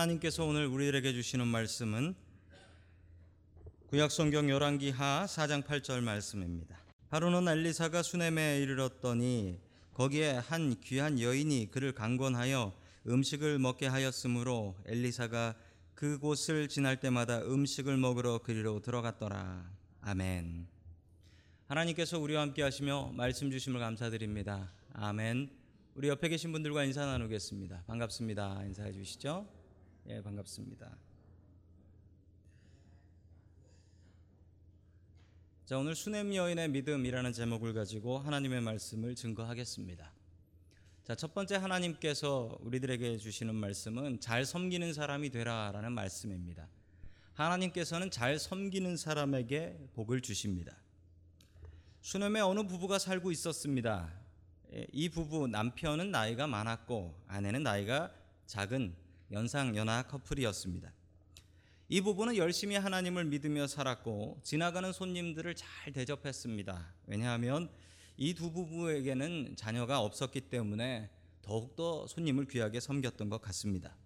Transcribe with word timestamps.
하나님께서 0.00 0.44
오늘 0.46 0.66
우리들에게 0.66 1.12
주시는 1.12 1.46
말씀은 1.46 2.14
구약 3.88 4.10
성경 4.10 4.48
열왕기하 4.48 5.26
4장 5.28 5.62
8절 5.62 6.00
말씀입니다. 6.00 6.78
하루는 7.08 7.46
엘리사가 7.48 8.02
수넴에 8.02 8.60
이르렀더니 8.62 9.58
거기에 9.92 10.32
한 10.32 10.80
귀한 10.80 11.20
여인이 11.20 11.70
그를 11.70 11.92
강권하여 11.92 12.72
음식을 13.08 13.58
먹게 13.58 13.88
하였으므로 13.88 14.74
엘리사가 14.86 15.54
그곳을 15.94 16.68
지날 16.68 16.98
때마다 16.98 17.42
음식을 17.42 17.96
먹으러 17.98 18.38
그리로 18.38 18.80
들어갔더라. 18.80 19.70
아멘. 20.00 20.66
하나님께서 21.66 22.18
우리와 22.18 22.42
함께 22.42 22.62
하시며 22.62 23.12
말씀 23.14 23.50
주심을 23.50 23.80
감사드립니다. 23.80 24.72
아멘. 24.94 25.50
우리 25.94 26.08
옆에 26.08 26.28
계신 26.30 26.52
분들과 26.52 26.84
인사 26.84 27.04
나누겠습니다. 27.04 27.84
반갑습니다. 27.86 28.62
인사해 28.64 28.92
주시죠. 28.92 29.59
예, 30.06 30.22
반갑습니다. 30.22 30.96
자, 35.66 35.78
오늘 35.78 35.94
수냄 35.94 36.34
여인의 36.34 36.68
믿음이라는 36.70 37.32
제목을 37.32 37.74
가지고 37.74 38.18
하나님의 38.18 38.60
말씀을 38.62 39.14
증거하겠습니다. 39.14 40.10
자, 41.04 41.14
첫 41.14 41.32
번째 41.34 41.56
하나님께서 41.56 42.58
우리들에게 42.60 43.18
주시는 43.18 43.54
말씀은 43.54 44.20
잘 44.20 44.44
섬기는 44.44 44.92
사람이 44.92 45.30
되라라는 45.30 45.92
말씀입니다. 45.92 46.66
하나님께서는 47.34 48.10
잘 48.10 48.38
섬기는 48.38 48.96
사람에게 48.96 49.78
복을 49.94 50.22
주십니다. 50.22 50.76
수냄에 52.00 52.40
어느 52.40 52.66
부부가 52.66 52.98
살고 52.98 53.30
있었습니다. 53.30 54.12
예, 54.72 54.86
이 54.92 55.08
부부 55.08 55.46
남편은 55.46 56.10
나이가 56.10 56.46
많았고 56.46 57.14
아내는 57.28 57.62
나이가 57.62 58.12
작은 58.46 58.94
연상 59.32 59.76
연하 59.76 60.02
커플이었습니다. 60.02 60.92
이 61.88 62.00
부부는 62.00 62.36
열심히 62.36 62.76
하나님을 62.76 63.24
믿으며 63.24 63.66
살았고 63.66 64.40
지나가는 64.42 64.92
손님들을 64.92 65.54
잘 65.54 65.92
대접했습니다. 65.92 66.94
왜냐하면 67.06 67.68
이 68.16 68.34
두 68.34 68.52
부부에게는 68.52 69.56
자녀가 69.56 70.00
없었기 70.00 70.42
때문에 70.42 71.08
더욱더 71.42 72.06
손님을 72.06 72.46
귀하게 72.48 72.78
섬겼던 72.78 73.30
것 73.30 73.40
같습니다. 73.40 73.96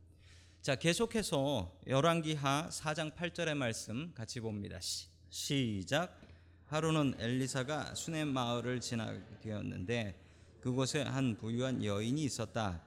자, 0.63 0.77
계속해서 0.77 1.79
열왕기하 1.89 2.69
4장 2.71 3.15
8절의 3.15 3.55
말씀 3.55 4.13
같이 4.15 4.41
봅니다. 4.41 4.79
시, 4.81 5.09
시작. 5.29 6.19
하루는 6.67 7.17
엘리사가 7.19 7.97
수넴 7.97 8.29
마을을 8.29 8.81
지나게 8.81 9.21
되었는데 9.43 10.19
그곳에 10.61 11.03
한 11.03 11.37
부유한 11.37 11.85
여인이 11.85 12.23
있었다. 12.23 12.81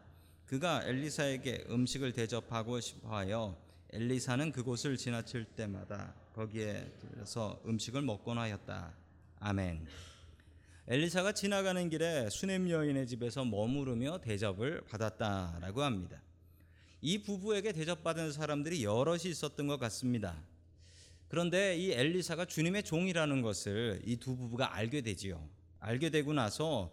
그가 0.47 0.81
엘리사에게 0.85 1.65
음식을 1.69 2.13
대접하고 2.13 2.79
싶어하여 2.79 3.61
엘리사는 3.91 4.53
그곳을 4.53 4.95
지나칠 4.95 5.43
때마다 5.43 6.13
거기에 6.33 6.89
들어서 6.99 7.61
음식을 7.65 8.01
먹곤 8.01 8.37
하였다. 8.37 8.93
아멘. 9.39 9.85
엘리사가 10.87 11.33
지나가는 11.33 11.89
길에 11.89 12.29
수넴 12.29 12.69
여인의 12.69 13.07
집에서 13.07 13.43
머무르며 13.43 14.19
대접을 14.21 14.85
받았다라고 14.85 15.83
합니다. 15.83 16.21
이 17.01 17.21
부부에게 17.23 17.73
대접받은 17.73 18.31
사람들이 18.31 18.85
여럿이 18.85 19.23
있었던 19.25 19.67
것 19.67 19.77
같습니다. 19.81 20.41
그런데 21.27 21.75
이 21.75 21.91
엘리사가 21.91 22.45
주님의 22.45 22.83
종이라는 22.83 23.41
것을 23.41 24.01
이 24.05 24.15
두 24.15 24.37
부부가 24.37 24.73
알게 24.73 25.01
되지요. 25.01 25.45
알게 25.81 26.09
되고 26.09 26.31
나서 26.31 26.89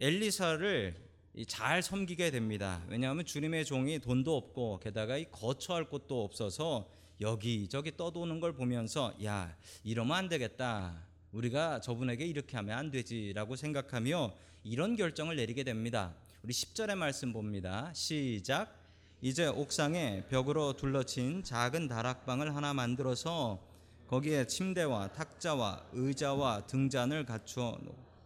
엘리사를 0.00 1.03
잘 1.48 1.82
섬기게 1.82 2.30
됩니다. 2.30 2.80
왜냐하면 2.86 3.24
주님의 3.24 3.64
종이 3.64 3.98
돈도 3.98 4.36
없고 4.36 4.78
게다가 4.80 5.16
이 5.16 5.24
거처할 5.32 5.84
곳도 5.88 6.22
없어서 6.22 6.88
여기저기 7.20 7.96
떠도는 7.96 8.38
걸 8.38 8.52
보면서 8.52 9.12
야 9.24 9.56
이러면 9.82 10.16
안 10.16 10.28
되겠다. 10.28 11.02
우리가 11.32 11.80
저분에게 11.80 12.24
이렇게 12.24 12.56
하면 12.56 12.78
안 12.78 12.90
되지라고 12.92 13.56
생각하며 13.56 14.32
이런 14.62 14.94
결정을 14.94 15.34
내리게 15.34 15.64
됩니다. 15.64 16.14
우리 16.44 16.52
10절의 16.52 16.94
말씀 16.94 17.32
봅니다. 17.32 17.90
시작. 17.94 18.72
이제 19.20 19.46
옥상에 19.46 20.26
벽으로 20.28 20.74
둘러친 20.74 21.42
작은 21.42 21.88
다락방을 21.88 22.54
하나 22.54 22.74
만들어서 22.74 23.58
거기에 24.06 24.46
침대와 24.46 25.12
탁자와 25.12 25.86
의자와 25.92 26.66
등잔을 26.66 27.24
갖추어 27.24 27.78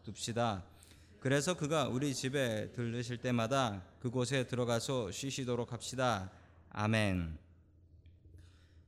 둡시다. 0.06 0.64
그래서 1.20 1.54
그가 1.54 1.88
우리 1.88 2.14
집에 2.14 2.70
들르실 2.70 3.18
때마다 3.18 3.84
그곳에 3.98 4.46
들어가서 4.46 5.10
쉬시도록 5.10 5.72
합시다. 5.72 6.30
아멘. 6.70 7.36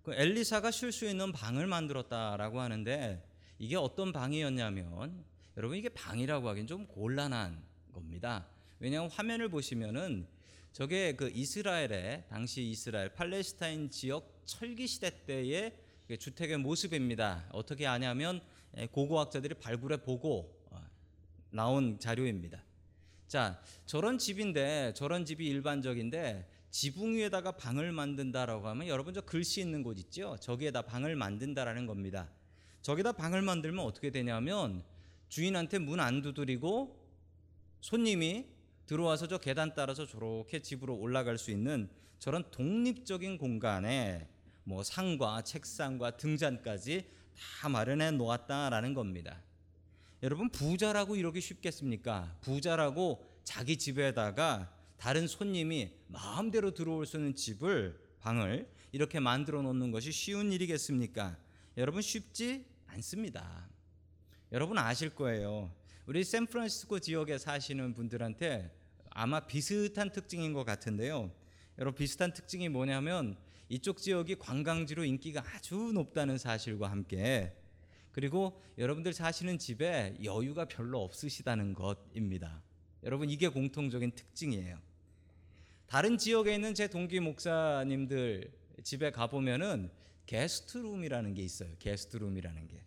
그 0.04 0.14
엘리사가 0.14 0.70
쉴 0.70 0.92
수 0.92 1.06
있는 1.06 1.32
방을 1.32 1.66
만들었다라고 1.66 2.60
하는데 2.60 3.28
이게 3.58 3.74
어떤 3.74 4.12
방이었냐면 4.12 5.24
여러분 5.56 5.76
이게 5.76 5.88
방이라고 5.88 6.48
하긴 6.50 6.68
좀 6.68 6.86
곤란한 6.86 7.60
겁니다. 7.92 8.46
왜냐하면 8.78 9.10
화면을 9.10 9.48
보시면은 9.48 10.28
저게 10.72 11.16
그 11.16 11.30
이스라엘의 11.34 12.26
당시 12.28 12.62
이스라엘 12.62 13.12
팔레스타인 13.12 13.90
지역 13.90 14.40
철기 14.44 14.86
시대 14.86 15.24
때의 15.26 15.76
주택의 16.16 16.58
모습입니다. 16.58 17.48
어떻게 17.50 17.88
아냐면 17.88 18.40
고고학자들이 18.92 19.54
발굴해 19.54 19.96
보고 19.96 20.59
나온 21.50 21.98
자료입니다. 21.98 22.62
자, 23.26 23.62
저런 23.86 24.18
집인데 24.18 24.92
저런 24.94 25.24
집이 25.24 25.46
일반적인데 25.46 26.48
지붕 26.70 27.14
위에다가 27.14 27.52
방을 27.52 27.92
만든다라고 27.92 28.68
하면 28.68 28.88
여러분 28.88 29.12
저 29.14 29.20
글씨 29.20 29.60
있는 29.60 29.82
곳 29.82 29.98
있죠? 29.98 30.36
저기에다 30.40 30.82
방을 30.82 31.16
만든다라는 31.16 31.86
겁니다. 31.86 32.28
저기다 32.82 33.12
방을 33.12 33.42
만들면 33.42 33.84
어떻게 33.84 34.10
되냐면 34.10 34.82
주인한테 35.28 35.78
문 35.78 36.00
안 36.00 36.22
두드리고 36.22 36.98
손님이 37.80 38.46
들어와서 38.86 39.28
저 39.28 39.38
계단 39.38 39.74
따라서 39.74 40.06
저렇게 40.06 40.60
집으로 40.60 40.96
올라갈 40.96 41.38
수 41.38 41.50
있는 41.50 41.88
저런 42.18 42.44
독립적인 42.50 43.38
공간에 43.38 44.28
뭐 44.64 44.82
상과 44.82 45.42
책상과 45.42 46.16
등잔까지 46.16 47.06
다 47.60 47.68
마련해 47.68 48.12
놓았다라는 48.12 48.94
겁니다. 48.94 49.42
여러분 50.22 50.50
부자라고 50.50 51.16
이러기 51.16 51.40
쉽겠습니까? 51.40 52.36
부자라고 52.42 53.26
자기 53.42 53.78
집에다가 53.78 54.70
다른 54.98 55.26
손님이 55.26 55.94
마음대로 56.08 56.72
들어올 56.74 57.06
수 57.06 57.16
있는 57.16 57.34
집을 57.34 57.98
방을 58.20 58.70
이렇게 58.92 59.18
만들어 59.18 59.62
놓는 59.62 59.90
것이 59.90 60.12
쉬운 60.12 60.52
일이겠습니까? 60.52 61.38
여러분 61.78 62.02
쉽지 62.02 62.66
않습니다. 62.88 63.66
여러분 64.52 64.76
아실 64.76 65.08
거예요. 65.14 65.74
우리 66.04 66.22
샌프란시스코 66.22 66.98
지역에 66.98 67.38
사시는 67.38 67.94
분들한테 67.94 68.70
아마 69.08 69.40
비슷한 69.40 70.10
특징인 70.10 70.52
것 70.52 70.64
같은데요. 70.64 71.30
여러분 71.78 71.96
비슷한 71.96 72.34
특징이 72.34 72.68
뭐냐면 72.68 73.38
이쪽 73.70 73.96
지역이 73.96 74.34
관광지로 74.34 75.04
인기가 75.04 75.42
아주 75.54 75.76
높다는 75.94 76.36
사실과 76.36 76.90
함께 76.90 77.56
그리고 78.12 78.60
여러분들 78.78 79.12
사시는 79.12 79.58
집에 79.58 80.16
여유가 80.22 80.64
별로 80.66 81.02
없으시다는 81.02 81.74
것입니다. 81.74 82.62
여러분 83.04 83.30
이게 83.30 83.48
공통적인 83.48 84.12
특징이에요. 84.12 84.78
다른 85.86 86.18
지역에 86.18 86.54
있는 86.54 86.74
제 86.74 86.88
동기 86.88 87.20
목사님들 87.20 88.52
집에 88.82 89.10
가 89.10 89.26
보면은 89.26 89.90
게스트룸이라는 90.26 91.34
게 91.34 91.42
있어요. 91.42 91.70
게스트룸이라는 91.78 92.68
게. 92.68 92.84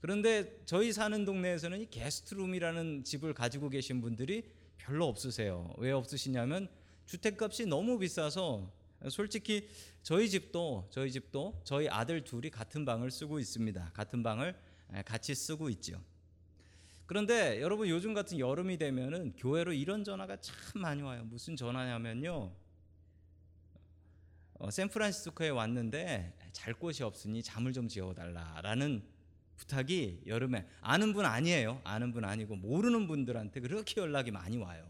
그런데 0.00 0.60
저희 0.66 0.92
사는 0.92 1.24
동네에서는 1.24 1.80
이 1.80 1.86
게스트룸이라는 1.88 3.04
집을 3.04 3.34
가지고 3.34 3.68
계신 3.68 4.00
분들이 4.00 4.42
별로 4.76 5.06
없으세요. 5.06 5.72
왜 5.78 5.92
없으시냐면 5.92 6.68
주택값이 7.06 7.66
너무 7.66 7.98
비싸서 7.98 8.70
솔직히 9.08 9.68
저희 10.02 10.28
집도 10.28 10.88
저희 10.90 11.10
집도 11.10 11.60
저희 11.64 11.88
아들 11.88 12.24
둘이 12.24 12.50
같은 12.50 12.84
방을 12.84 13.10
쓰고 13.10 13.38
있습니다. 13.38 13.90
같은 13.94 14.22
방을 14.22 14.56
같이 15.04 15.34
쓰고 15.34 15.70
있죠. 15.70 16.00
그런데 17.06 17.60
여러분 17.60 17.88
요즘 17.88 18.14
같은 18.14 18.38
여름이 18.38 18.78
되면은 18.78 19.34
교회로 19.36 19.72
이런 19.72 20.04
전화가 20.04 20.40
참 20.40 20.54
많이 20.80 21.02
와요. 21.02 21.24
무슨 21.24 21.56
전화냐면요. 21.56 22.52
어, 24.54 24.70
샌프란시스코에 24.70 25.48
왔는데 25.48 26.32
잘 26.52 26.72
곳이 26.72 27.02
없으니 27.02 27.42
잠을 27.42 27.72
좀 27.72 27.88
지어달라라는 27.88 29.02
부탁이 29.56 30.22
여름에 30.26 30.66
아는 30.80 31.12
분 31.12 31.26
아니에요. 31.26 31.80
아는 31.84 32.12
분 32.12 32.24
아니고 32.24 32.56
모르는 32.56 33.06
분들한테 33.08 33.60
그렇게 33.60 34.00
연락이 34.00 34.30
많이 34.30 34.56
와요. 34.56 34.88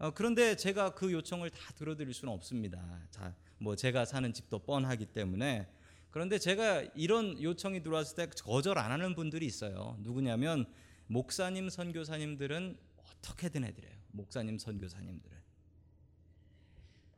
어, 0.00 0.10
그런데 0.12 0.56
제가 0.56 0.94
그 0.94 1.12
요청을 1.12 1.50
다 1.50 1.58
들어드릴 1.76 2.14
수는 2.14 2.32
없습니다. 2.32 2.82
자, 3.10 3.34
뭐 3.58 3.76
제가 3.76 4.06
사는 4.06 4.32
집도 4.32 4.58
뻔하기 4.58 5.04
때문에 5.04 5.68
그런데 6.10 6.38
제가 6.38 6.84
이런 6.94 7.40
요청이 7.40 7.82
들어왔을 7.82 8.16
때 8.16 8.26
거절 8.42 8.78
안 8.78 8.90
하는 8.90 9.14
분들이 9.14 9.44
있어요. 9.44 9.98
누구냐면 10.00 10.64
목사님, 11.06 11.68
선교사님들은 11.68 12.78
어떻게든 12.96 13.62
해드려요. 13.64 13.92
목사님, 14.12 14.58
선교사님들은. 14.58 15.38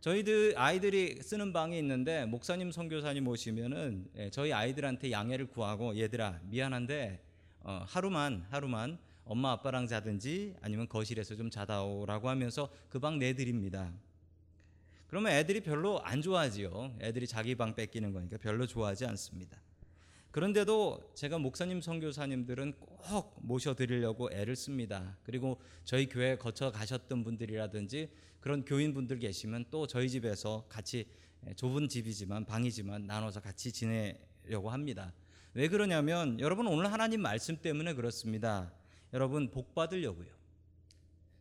저희들 0.01 0.55
아이들이 0.57 1.23
쓰는 1.23 1.53
방이 1.53 1.79
있는데 1.79 2.25
목사님 2.25 2.73
선교사님 2.73 3.29
오시면은 3.29 4.09
예, 4.17 4.31
저희 4.31 4.53
아이들한테 4.53 5.13
양해를 5.13 5.47
구하고 5.47 5.97
얘들아 5.97 6.41
미안한데 6.47 7.23
어, 7.61 7.85
하루만 7.87 8.45
하루만 8.51 8.99
엄마 9.25 9.53
아빠랑 9.53 9.87
자든지 9.87 10.57
아니면 10.61 10.89
거실에서 10.89 11.37
좀 11.37 11.51
자다 11.51 11.83
오라고 11.85 12.29
하면서 12.29 12.69
그 12.89 12.99
방 13.01 13.19
내드립니다. 13.19 13.93
그러면 15.09 15.33
애들이 15.33 15.61
별로 15.61 16.01
안 16.01 16.23
좋아하지요. 16.23 16.97
애들이 17.01 17.27
자기 17.27 17.55
방 17.55 17.75
뺏기는 17.75 18.13
거니까 18.13 18.39
별로 18.39 18.67
좋아하지 18.67 19.05
않습니다. 19.07 19.61
그런데도 20.31 21.13
제가 21.15 21.39
목사님 21.39 21.83
선교사님들은 21.83 22.73
꼭 22.79 23.37
모셔드리려고 23.43 24.31
애를 24.33 24.57
씁니다. 24.57 25.19
그리고 25.25 25.61
저희 25.85 26.09
교회 26.09 26.37
거쳐 26.39 26.73
가셨던 26.73 27.23
분들이라든지 27.25 28.09
그런 28.41 28.65
교인분들 28.65 29.19
계시면 29.19 29.67
또 29.71 29.87
저희 29.87 30.09
집에서 30.09 30.65
같이 30.71 31.07
예, 31.47 31.53
좁은 31.55 31.89
집이지만 31.89 32.47
방이지만 32.47 33.07
나눠서 33.07 33.41
같이 33.41 33.71
지내려고 33.73 34.71
합니다. 34.71 35.13
왜 35.55 35.69
그러냐면 35.69 36.41
여러분 36.41 36.67
오늘 36.67 36.91
하나님 36.91 37.21
말씀 37.21 37.57
때문에 37.61 37.93
그렇습니다. 37.93 38.73
여러분 39.13 39.51
복 39.51 39.75
받으려고요. 39.75 40.29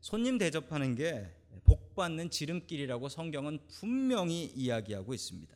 손님 0.01 0.38
대접하는 0.38 0.95
게 0.95 1.41
복 1.65 1.95
받는 1.95 2.29
지름길이라고 2.29 3.09
성경은 3.09 3.59
분명히 3.68 4.45
이야기하고 4.45 5.13
있습니다. 5.13 5.56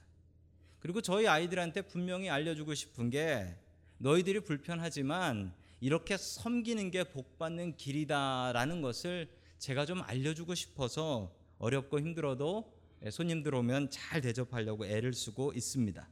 그리고 0.80 1.02
저희 1.02 1.28
아이들한테 1.28 1.82
분명히 1.84 2.30
알려주고 2.30 2.74
싶은 2.74 3.10
게 3.10 3.56
너희들이 3.98 4.42
불편하지만 4.42 5.54
이렇게 5.80 6.18
섬기는 6.18 6.92
게 6.92 7.04
복 7.06 7.38
받는 7.38 7.78
길이다라는 7.78 8.82
것을 8.82 9.30
제가 9.58 9.86
좀 9.86 10.02
알려주고 10.02 10.54
싶어서 10.56 11.34
어렵고 11.58 12.00
힘들어도 12.00 12.72
손님들 13.10 13.56
오면 13.56 13.90
잘 13.90 14.22
대접하려고 14.22 14.86
애를 14.86 15.14
쓰고 15.14 15.54
있습니다. 15.54 16.08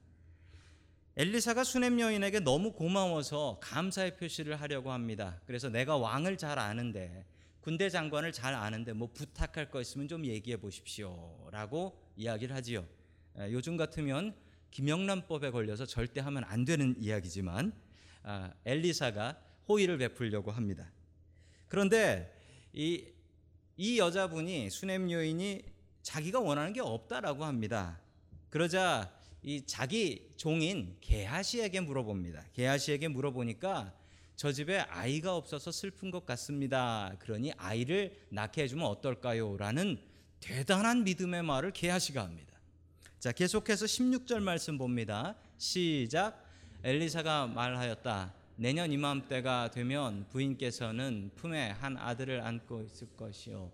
엘리사가 1.15 1.63
수냄 1.63 1.99
여인에게 1.99 2.39
너무 2.39 2.73
고마워서 2.73 3.59
감사의 3.61 4.17
표시를 4.17 4.59
하려고 4.59 4.91
합니다. 4.91 5.39
그래서 5.45 5.69
내가 5.69 5.95
왕을 5.97 6.37
잘 6.37 6.57
아는데 6.57 7.25
군대 7.61 7.87
장관을 7.89 8.31
잘 8.31 8.55
아는데 8.55 8.93
뭐 8.93 9.09
부탁할 9.13 9.69
거 9.69 9.79
있으면 9.79 10.07
좀 10.07 10.25
얘기해 10.25 10.57
보십시오라고 10.57 12.01
이야기를 12.15 12.55
하지요. 12.55 12.87
요즘 13.51 13.77
같으면 13.77 14.35
김영란법에 14.71 15.51
걸려서 15.51 15.85
절대 15.85 16.19
하면 16.19 16.43
안 16.45 16.65
되는 16.65 16.95
이야기지만 16.97 17.73
아, 18.23 18.51
엘리사가 18.65 19.39
호의를 19.69 19.99
베풀려고 19.99 20.49
합니다. 20.49 20.91
그런데 21.67 22.35
이, 22.73 23.05
이 23.77 23.99
여자분이 23.99 24.71
수냄 24.71 25.11
여인이 25.11 25.63
자기가 26.01 26.39
원하는 26.39 26.73
게 26.73 26.81
없다라고 26.81 27.45
합니다. 27.45 28.01
그러자 28.49 29.13
이 29.43 29.61
자기 29.65 30.31
종인 30.37 30.95
게하시에게 31.01 31.81
물어봅니다. 31.81 32.45
게하시에게 32.53 33.09
물어보니까 33.09 33.93
저 34.35 34.51
집에 34.51 34.79
아이가 34.79 35.35
없어서 35.35 35.71
슬픈 35.71 36.11
것 36.11 36.25
같습니다. 36.25 37.13
그러니 37.19 37.51
아이를 37.57 38.17
낳게 38.29 38.63
해주면 38.63 38.85
어떨까요? 38.85 39.57
라는 39.57 39.99
대단한 40.39 41.03
믿음의 41.03 41.43
말을 41.43 41.71
게하시가 41.71 42.23
합니다. 42.23 42.53
자, 43.19 43.31
계속해서 43.31 43.85
16절 43.85 44.41
말씀 44.41 44.77
봅니다. 44.77 45.35
시작. 45.57 46.43
엘리사가 46.83 47.47
말하였다. 47.47 48.33
내년 48.55 48.91
이맘때가 48.91 49.71
되면 49.71 50.25
부인께서는 50.29 51.31
품에 51.35 51.69
한 51.71 51.97
아들을 51.97 52.41
안고 52.41 52.83
있을 52.83 53.07
것이요. 53.15 53.71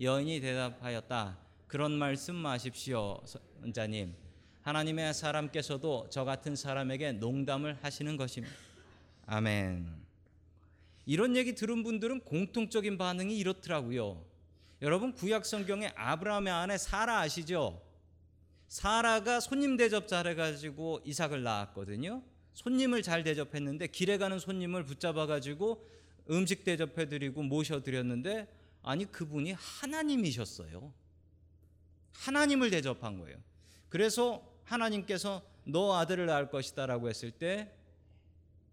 여인이 0.00 0.40
대답하였다. 0.40 1.38
그런 1.66 1.92
말씀 1.92 2.34
마십시오, 2.34 3.20
선자님. 3.24 4.14
하나님의 4.62 5.14
사람께서도 5.14 6.08
저 6.10 6.24
같은 6.24 6.54
사람에게 6.54 7.12
농담을 7.12 7.78
하시는 7.82 8.16
것입니다. 8.16 8.54
아멘. 9.26 9.86
이런 11.06 11.36
얘기 11.36 11.54
들은 11.54 11.82
분들은 11.82 12.20
공통적인 12.20 12.98
반응이 12.98 13.36
이렇더라고요. 13.38 14.22
여러분 14.82 15.12
구약 15.12 15.46
성경에 15.46 15.92
아브라함의 15.94 16.52
아내 16.52 16.78
사라 16.78 17.20
아시죠? 17.20 17.82
사라가 18.68 19.40
손님 19.40 19.76
대접 19.76 20.08
잘해 20.08 20.34
가지고 20.34 21.00
이삭을 21.04 21.42
낳았거든요. 21.42 22.22
손님을 22.54 23.02
잘 23.02 23.24
대접했는데 23.24 23.88
길에 23.88 24.18
가는 24.18 24.38
손님을 24.38 24.84
붙잡아 24.84 25.26
가지고 25.26 25.86
음식 26.30 26.64
대접해 26.64 27.08
드리고 27.08 27.42
모셔 27.42 27.82
드렸는데 27.82 28.46
아니 28.82 29.10
그분이 29.10 29.52
하나님이셨어요. 29.52 30.92
하나님을 32.12 32.70
대접한 32.70 33.18
거예요. 33.18 33.38
그래서 33.88 34.49
하나님께서 34.64 35.42
너 35.64 35.96
아들을 35.96 36.26
낳을 36.26 36.50
것이다라고 36.50 37.08
했을 37.08 37.30
때 37.30 37.72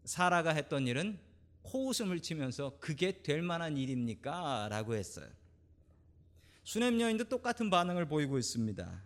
사라가 0.03 0.51
했던 0.51 0.87
일은 0.87 1.19
코웃음을 1.63 2.21
치면서 2.21 2.77
그게 2.79 3.21
될 3.21 3.41
만한 3.41 3.77
일입니까? 3.77 4.67
라고 4.69 4.95
했어요. 4.95 5.27
수냄 6.63 6.99
여인도 6.99 7.25
똑같은 7.25 7.69
반응을 7.69 8.07
보이고 8.07 8.37
있습니다. 8.37 9.03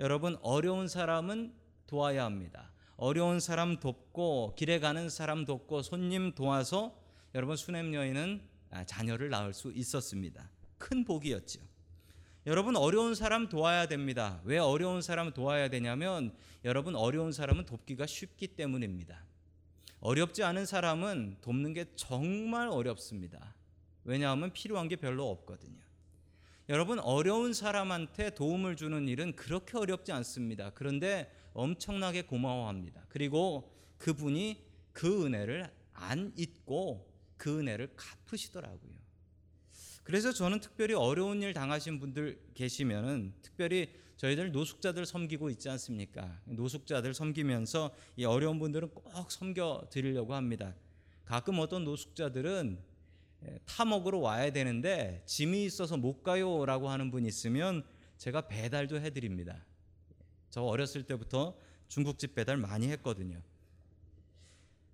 여러분 0.00 0.38
어려운 0.42 0.88
사람은 0.88 1.54
도와야 1.86 2.24
합니다. 2.24 2.70
어려운 2.96 3.40
사람 3.40 3.80
돕고 3.80 4.54
길에 4.56 4.78
가는 4.78 5.08
사람 5.08 5.44
돕고 5.44 5.82
손님 5.82 6.34
도와서 6.34 6.96
여러분 7.34 7.56
수냄 7.56 7.94
여인은 7.94 8.42
아, 8.70 8.84
자녀를 8.84 9.30
낳을 9.30 9.52
수 9.52 9.72
있었습니다. 9.72 10.48
큰 10.78 11.04
복이었죠. 11.04 11.60
여러분 12.46 12.74
어려운 12.74 13.14
사람 13.14 13.48
도와야 13.50 13.86
됩니다. 13.86 14.40
왜 14.44 14.56
어려운 14.56 15.02
사람 15.02 15.32
도와야 15.32 15.68
되냐면 15.68 16.34
여러분 16.64 16.96
어려운 16.96 17.32
사람은 17.32 17.66
돕기가 17.66 18.06
쉽기 18.06 18.48
때문입니다. 18.48 19.22
어렵지 20.00 20.42
않은 20.42 20.64
사람은 20.64 21.36
돕는 21.42 21.74
게 21.74 21.84
정말 21.96 22.68
어렵습니다. 22.68 23.54
왜냐하면 24.04 24.52
필요한 24.54 24.88
게 24.88 24.96
별로 24.96 25.28
없거든요. 25.28 25.78
여러분 26.70 26.98
어려운 27.00 27.52
사람한테 27.52 28.30
도움을 28.30 28.76
주는 28.76 29.06
일은 29.06 29.36
그렇게 29.36 29.76
어렵지 29.76 30.12
않습니다. 30.12 30.70
그런데 30.70 31.30
엄청나게 31.52 32.22
고마워합니다. 32.22 33.04
그리고 33.10 33.70
그분이 33.98 34.64
그 34.92 35.26
은혜를 35.26 35.70
안 35.92 36.32
잊고 36.36 37.06
그 37.36 37.58
은혜를 37.58 37.96
갚으시더라고요. 37.96 38.99
그래서 40.02 40.32
저는 40.32 40.60
특별히 40.60 40.94
어려운 40.94 41.42
일 41.42 41.52
당하신 41.52 42.00
분들 42.00 42.38
계시면은 42.54 43.32
특별히 43.42 43.92
저희들 44.16 44.52
노숙자들 44.52 45.06
섬기고 45.06 45.50
있지 45.50 45.68
않습니까? 45.70 46.40
노숙자들 46.44 47.14
섬기면서 47.14 47.94
이 48.16 48.24
어려운 48.24 48.58
분들은 48.58 48.90
꼭 48.90 49.30
섬겨 49.30 49.88
드리려고 49.90 50.34
합니다. 50.34 50.74
가끔 51.24 51.58
어떤 51.58 51.84
노숙자들은 51.84 52.78
예, 53.46 53.58
타먹으러 53.64 54.18
와야 54.18 54.52
되는데 54.52 55.22
짐이 55.24 55.64
있어서 55.64 55.96
못 55.96 56.22
가요라고 56.22 56.90
하는 56.90 57.10
분이 57.10 57.26
있으면 57.28 57.82
제가 58.18 58.42
배달도 58.42 59.00
해드립니다. 59.00 59.64
저 60.50 60.62
어렸을 60.62 61.04
때부터 61.04 61.56
중국집 61.88 62.34
배달 62.34 62.58
많이 62.58 62.88
했거든요. 62.88 63.40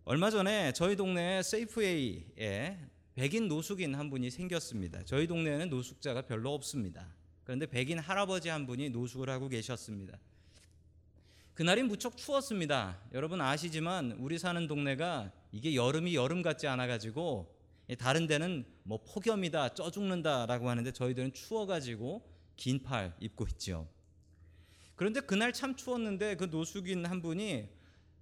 얼마 0.05 0.31
전에 0.31 0.73
저희 0.73 0.95
동네 0.95 1.43
세이프웨이에 1.43 2.79
백인 3.17 3.49
노숙인 3.49 3.95
한 3.95 4.11
분이 4.11 4.31
생겼습니다. 4.31 5.03
저희 5.05 5.27
동네에는 5.27 5.71
노숙자가 5.71 6.27
별로 6.27 6.53
없습니다. 6.53 7.15
그런데 7.45 7.65
백인 7.65 7.99
할아버지 7.99 8.51
한 8.51 8.67
분이 8.67 8.91
노숙을 8.91 9.31
하고 9.31 9.49
계셨습니다. 9.49 10.19
그날이 11.55 11.83
무척 11.83 12.19
추웠습니다. 12.19 13.01
여러분 13.15 13.41
아시지만 13.41 14.13
우리 14.21 14.39
사는 14.39 14.69
동네가 14.69 15.33
이게 15.51 15.75
여름이 15.75 16.15
여름 16.15 16.43
같지 16.43 16.67
않아 16.67 16.87
가지고 16.87 17.57
다른 17.99 18.27
데는 18.27 18.67
뭐 18.83 19.03
폭염이다, 19.03 19.71
쪄 19.71 19.91
죽는다라고 19.91 20.69
하는데 20.69 20.93
저희들은 20.93 21.33
추워 21.33 21.65
가지고 21.65 22.23
긴 22.57 22.83
팔 22.83 23.17
입고 23.19 23.47
있죠. 23.53 23.89
그런데 24.95 25.21
그날 25.21 25.55
참 25.55 25.75
추웠는데 25.75 26.37
그 26.37 26.45
노숙인 26.45 27.07
한 27.07 27.23
분이 27.23 27.71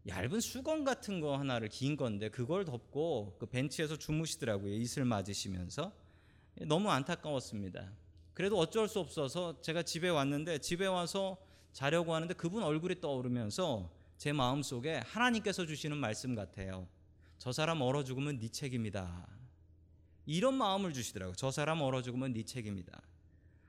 얇은 0.07 0.41
수건 0.41 0.85
같은 0.85 1.21
거 1.21 1.37
하나를 1.37 1.69
긴 1.69 1.97
건데 1.97 2.29
그걸 2.29 2.65
덮고 2.65 3.37
그 3.39 3.47
벤치에서 3.47 3.97
주무시더라고요. 3.97 4.75
이슬 4.75 5.05
맞으시면서 5.05 5.93
너무 6.67 6.91
안타까웠습니다. 6.91 7.91
그래도 8.35 8.59
어쩔 8.59 8.89
수 8.89 9.01
없어서 9.01 9.61
제가 9.63 9.83
집에 9.83 10.09
왔는데 10.09 10.59
집에 10.59 10.87
와서 10.87 11.39
자려고 11.73 12.15
하는데 12.15 12.35
그분 12.35 12.63
얼굴이 12.63 13.01
떠오르면서 13.01 13.91
제 14.19 14.33
마음 14.33 14.63
속에 14.63 15.01
하나님께서 15.05 15.67
주시는 15.67 15.97
말씀 15.97 16.35
같아요. 16.35 16.87
저 17.39 17.53
사람 17.53 17.81
얼어 17.81 18.05
죽으면 18.05 18.39
네 18.39 18.49
책임이다. 18.49 19.27
이런 20.27 20.55
마음을 20.55 20.93
주시더라고요. 20.93 21.35
저 21.35 21.51
사람 21.51 21.81
얼어 21.81 22.03
죽으면 22.03 22.33
네 22.33 22.45
책임이다. 22.45 23.01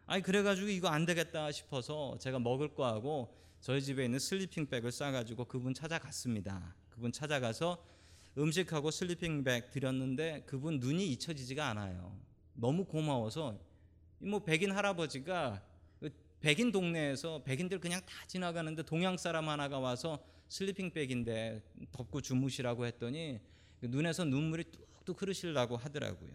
아니 0.08 0.22
그래가지고 0.22 0.68
이거 0.68 0.88
안 0.90 1.06
되겠다 1.06 1.52
싶어서 1.52 2.18
제가 2.20 2.40
먹을 2.40 2.74
거 2.76 2.86
하고 2.86 3.36
저희 3.66 3.82
집에 3.82 4.06
있는 4.06 4.20
슬리핑백을 4.20 4.92
싸가지고 4.92 5.46
그분 5.46 5.74
찾아갔습니다. 5.74 6.76
그분 6.92 7.12
찾아가서 7.12 7.84
음식하고 8.38 8.92
슬리핑백 8.92 9.72
드렸는데 9.72 10.44
그분 10.46 10.80
눈이 10.80 11.08
잊혀지지가 11.14 11.68
않아요. 11.70 12.16
너무 12.54 12.86
고마워서 12.86 13.60
뭐 14.20 14.44
백인 14.44 14.70
할아버지가 14.70 15.64
그 16.00 16.12
백인 16.40 16.72
동네에서 16.72 17.42
백인들 17.44 17.80
그냥 17.80 18.02
다 18.06 18.14
지나가는데 18.28 18.84
동양 18.84 19.18
사람 19.18 19.50
하나가 19.50 19.80
와서 19.80 20.24
슬리핑백인데 20.48 21.64
덮고 21.92 22.22
주무시라고 22.22 22.86
했더니 22.86 23.40
눈에서 23.82 24.26
눈물이 24.26 24.66
뚝뚝 24.66 25.24
흐르시려고 25.24 25.76
하더라고요. 25.76 26.30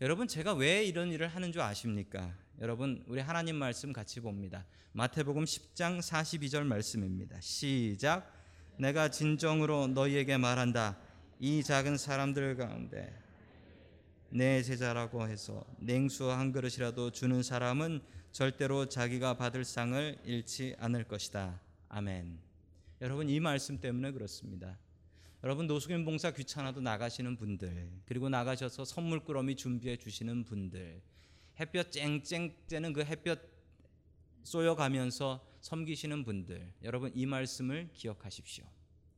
여러분 0.00 0.26
제가 0.26 0.54
왜 0.54 0.84
이런 0.84 1.12
일을 1.12 1.28
하는 1.28 1.52
줄 1.52 1.60
아십니까? 1.60 2.36
여러분 2.62 3.02
우리 3.08 3.20
하나님 3.20 3.56
말씀 3.56 3.92
같이 3.92 4.20
봅니다. 4.20 4.64
마태복음 4.92 5.42
10장 5.42 5.98
42절 5.98 6.62
말씀입니다. 6.62 7.40
시작. 7.40 8.32
내가 8.78 9.08
진정으로 9.08 9.88
너희에게 9.88 10.36
말한다. 10.36 10.96
이 11.40 11.64
작은 11.64 11.98
사람들 11.98 12.56
가운데 12.56 13.20
내 14.30 14.62
제자라고 14.62 15.26
해서 15.26 15.64
냉수 15.80 16.30
한 16.30 16.52
그릇이라도 16.52 17.10
주는 17.10 17.42
사람은 17.42 18.00
절대로 18.30 18.88
자기가 18.88 19.36
받을 19.36 19.64
상을 19.64 20.16
잃지 20.24 20.76
않을 20.78 21.02
것이다. 21.08 21.60
아멘. 21.88 22.38
여러분 23.00 23.28
이 23.28 23.40
말씀 23.40 23.80
때문에 23.80 24.12
그렇습니다. 24.12 24.78
여러분 25.42 25.66
노숙인 25.66 26.04
봉사 26.04 26.30
귀찮아도 26.30 26.80
나가시는 26.80 27.38
분들 27.38 27.90
그리고 28.06 28.28
나가셔서 28.28 28.84
선물 28.84 29.18
꾸러미 29.18 29.56
준비해 29.56 29.96
주시는 29.96 30.44
분들 30.44 31.02
햇볕 31.60 31.90
쨍쨍 31.92 32.54
쬐는 32.68 32.94
그 32.94 33.04
햇볕 33.04 33.50
쏘여가면서 34.44 35.46
섬기시는 35.60 36.24
분들 36.24 36.72
여러분 36.82 37.12
이 37.14 37.26
말씀을 37.26 37.90
기억하십시오. 37.94 38.64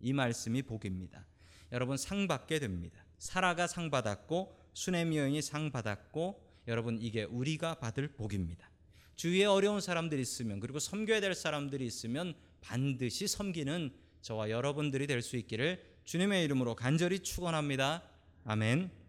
이 0.00 0.12
말씀이 0.12 0.62
복입니다. 0.62 1.26
여러분 1.72 1.96
상 1.96 2.28
받게 2.28 2.58
됩니다. 2.58 3.04
사라가 3.18 3.66
상 3.66 3.90
받았고 3.90 4.58
수네미 4.74 5.16
여인이 5.16 5.40
상 5.40 5.70
받았고 5.72 6.42
여러분 6.68 6.98
이게 7.00 7.24
우리가 7.24 7.76
받을 7.76 8.08
복입니다. 8.08 8.70
주위에 9.16 9.44
어려운 9.44 9.80
사람들이 9.80 10.20
있으면 10.20 10.60
그리고 10.60 10.78
섬겨야 10.78 11.20
될 11.20 11.34
사람들이 11.34 11.86
있으면 11.86 12.34
반드시 12.60 13.28
섬기는 13.28 13.94
저와 14.22 14.50
여러분들이 14.50 15.06
될 15.06 15.22
수 15.22 15.36
있기를 15.36 15.82
주님의 16.04 16.44
이름으로 16.44 16.74
간절히 16.74 17.20
축원합니다. 17.20 18.02
아멘. 18.44 19.03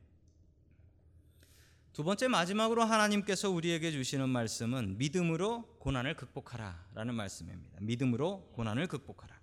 두 1.96 2.04
번째 2.04 2.28
마지막으로 2.28 2.84
하나님께서 2.84 3.50
우리에게 3.50 3.90
주시는 3.90 4.28
말씀은 4.28 4.98
믿음으로 4.98 5.78
고난을 5.80 6.18
극복하라라는 6.18 7.16
말씀입니다. 7.16 7.78
믿음으로 7.80 8.50
고난을 8.52 8.88
극복하라. 8.88 9.34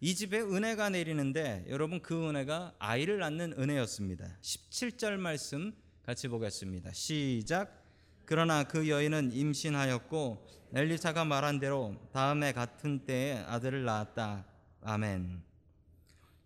이 0.00 0.14
집에 0.14 0.40
은혜가 0.40 0.90
내리는데 0.90 1.64
여러분 1.68 2.00
그 2.00 2.28
은혜가 2.28 2.74
아이를 2.78 3.18
낳는 3.18 3.54
은혜였습니다. 3.58 4.28
17절 4.42 5.16
말씀 5.16 5.74
같이 6.04 6.28
보겠습니다. 6.28 6.92
시작. 6.92 7.82
그러나 8.26 8.62
그 8.62 8.88
여인은 8.88 9.32
임신하였고 9.32 10.46
엘리사가 10.72 11.24
말한 11.24 11.58
대로 11.58 11.96
다음에 12.12 12.52
같은 12.52 13.00
때에 13.06 13.38
아들을 13.38 13.82
낳았다. 13.82 14.46
아멘. 14.82 15.42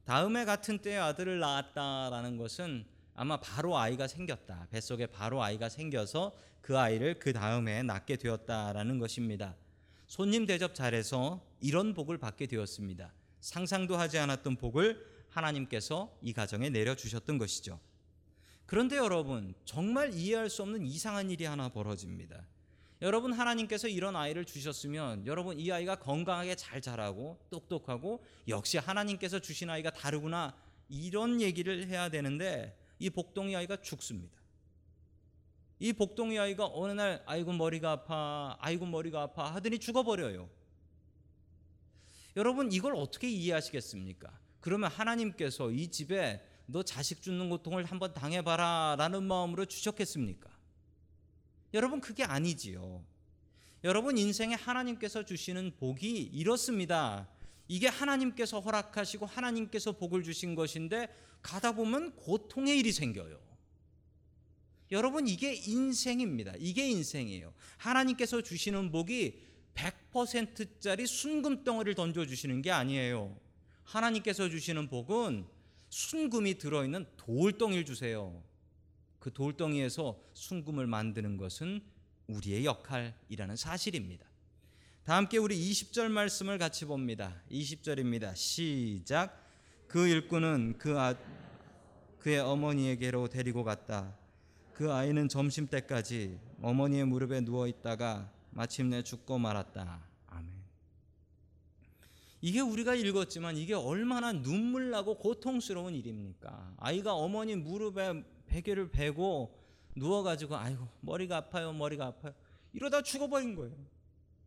다음에 0.06 0.46
같은 0.46 0.78
때에 0.78 0.96
아들을 0.96 1.40
낳았다라는 1.40 2.38
것은 2.38 2.86
아마 3.18 3.36
바로 3.40 3.76
아이가 3.76 4.06
생겼다. 4.06 4.68
뱃속에 4.70 5.06
바로 5.06 5.42
아이가 5.42 5.68
생겨서 5.68 6.38
그 6.60 6.78
아이를 6.78 7.18
그 7.18 7.32
다음에 7.32 7.82
낳게 7.82 8.14
되었다라는 8.14 9.00
것입니다. 9.00 9.56
손님 10.06 10.46
대접 10.46 10.72
잘해서 10.72 11.44
이런 11.60 11.94
복을 11.94 12.18
받게 12.18 12.46
되었습니다. 12.46 13.12
상상도 13.40 13.96
하지 13.96 14.18
않았던 14.18 14.54
복을 14.54 15.04
하나님께서 15.30 16.16
이 16.22 16.32
가정에 16.32 16.70
내려 16.70 16.94
주셨던 16.94 17.38
것이죠. 17.38 17.80
그런데 18.66 18.96
여러분, 18.96 19.52
정말 19.64 20.14
이해할 20.14 20.48
수 20.48 20.62
없는 20.62 20.86
이상한 20.86 21.28
일이 21.28 21.44
하나 21.44 21.68
벌어집니다. 21.70 22.46
여러분 23.02 23.32
하나님께서 23.32 23.88
이런 23.88 24.14
아이를 24.14 24.44
주셨으면 24.44 25.26
여러분 25.26 25.58
이 25.58 25.72
아이가 25.72 25.96
건강하게 25.96 26.54
잘 26.54 26.80
자라고 26.80 27.38
똑똑하고 27.50 28.24
역시 28.48 28.78
하나님께서 28.78 29.38
주신 29.38 29.70
아이가 29.70 29.90
다르구나 29.90 30.56
이런 30.88 31.40
얘기를 31.40 31.86
해야 31.86 32.08
되는데 32.08 32.76
이 32.98 33.10
복동이 33.10 33.54
아이가 33.54 33.80
죽습니다. 33.80 34.38
이 35.80 35.92
복동이 35.92 36.38
아이가 36.38 36.66
어느 36.66 36.92
날 36.92 37.22
아이고 37.26 37.52
머리가 37.52 37.92
아파 37.92 38.56
아이고 38.60 38.86
머리가 38.86 39.22
아파 39.22 39.54
하더니 39.54 39.78
죽어버려요. 39.78 40.48
여러분 42.36 42.72
이걸 42.72 42.94
어떻게 42.94 43.28
이해하시겠습니까? 43.28 44.30
그러면 44.60 44.90
하나님께서 44.90 45.70
이 45.70 45.88
집에 45.88 46.44
너 46.66 46.82
자식 46.82 47.22
죽는 47.22 47.48
고통을 47.48 47.84
한번 47.84 48.12
당해봐라 48.12 48.96
라는 48.98 49.24
마음으로 49.24 49.64
주셨겠습니까? 49.66 50.50
여러분 51.74 52.00
그게 52.00 52.24
아니지요. 52.24 53.04
여러분 53.84 54.18
인생에 54.18 54.54
하나님께서 54.54 55.24
주시는 55.24 55.76
복이 55.78 56.22
이렇습니다. 56.32 57.28
이게 57.68 57.86
하나님께서 57.86 58.60
허락하시고 58.60 59.26
하나님께서 59.26 59.92
복을 59.92 60.22
주신 60.22 60.54
것인데 60.54 61.08
가다 61.42 61.72
보면 61.72 62.16
고통의 62.16 62.78
일이 62.78 62.92
생겨요. 62.92 63.38
여러분 64.90 65.28
이게 65.28 65.54
인생입니다. 65.54 66.54
이게 66.58 66.88
인생이에요. 66.88 67.52
하나님께서 67.76 68.40
주시는 68.40 68.90
복이 68.90 69.46
100%짜리 69.74 71.06
순금 71.06 71.62
덩어리를 71.62 71.94
던져 71.94 72.26
주시는 72.26 72.62
게 72.62 72.70
아니에요. 72.70 73.38
하나님께서 73.84 74.48
주시는 74.48 74.88
복은 74.88 75.46
순금이 75.90 76.58
들어 76.58 76.84
있는 76.84 77.06
돌덩이를 77.16 77.84
주세요. 77.84 78.42
그 79.18 79.32
돌덩이에서 79.32 80.18
순금을 80.32 80.86
만드는 80.86 81.36
것은 81.36 81.82
우리의 82.26 82.64
역할이라는 82.64 83.56
사실입니다. 83.56 84.27
다 85.08 85.16
함께 85.16 85.38
우리 85.38 85.58
20절 85.58 86.10
말씀을 86.10 86.58
같이 86.58 86.84
봅니다. 86.84 87.34
20절입니다. 87.50 88.36
시작. 88.36 89.42
그 89.86 90.06
일꾼은 90.06 90.74
그 90.76 91.00
아, 91.00 91.14
그의 92.18 92.40
어머니에게로 92.40 93.28
데리고 93.28 93.64
갔다. 93.64 94.14
그 94.74 94.92
아이는 94.92 95.30
점심 95.30 95.66
때까지 95.66 96.38
어머니의 96.60 97.06
무릎에 97.06 97.40
누워 97.40 97.66
있다가 97.66 98.30
마침내 98.50 99.02
죽고 99.02 99.38
말았다. 99.38 100.04
아멘. 100.26 100.52
이게 102.42 102.60
우리가 102.60 102.94
읽었지만 102.94 103.56
이게 103.56 103.72
얼마나 103.72 104.34
눈물 104.34 104.90
나고 104.90 105.16
고통스러운 105.16 105.94
일입니까? 105.94 106.74
아이가 106.76 107.14
어머니 107.14 107.56
무릎에 107.56 108.24
베개를 108.48 108.90
베고 108.90 109.58
누워 109.96 110.22
가지고 110.22 110.56
아이고 110.56 110.86
머리가 111.00 111.38
아파요 111.38 111.72
머리가 111.72 112.08
아파요 112.08 112.34
이러다 112.74 113.00
죽어버린 113.00 113.54
거예요. 113.54 113.74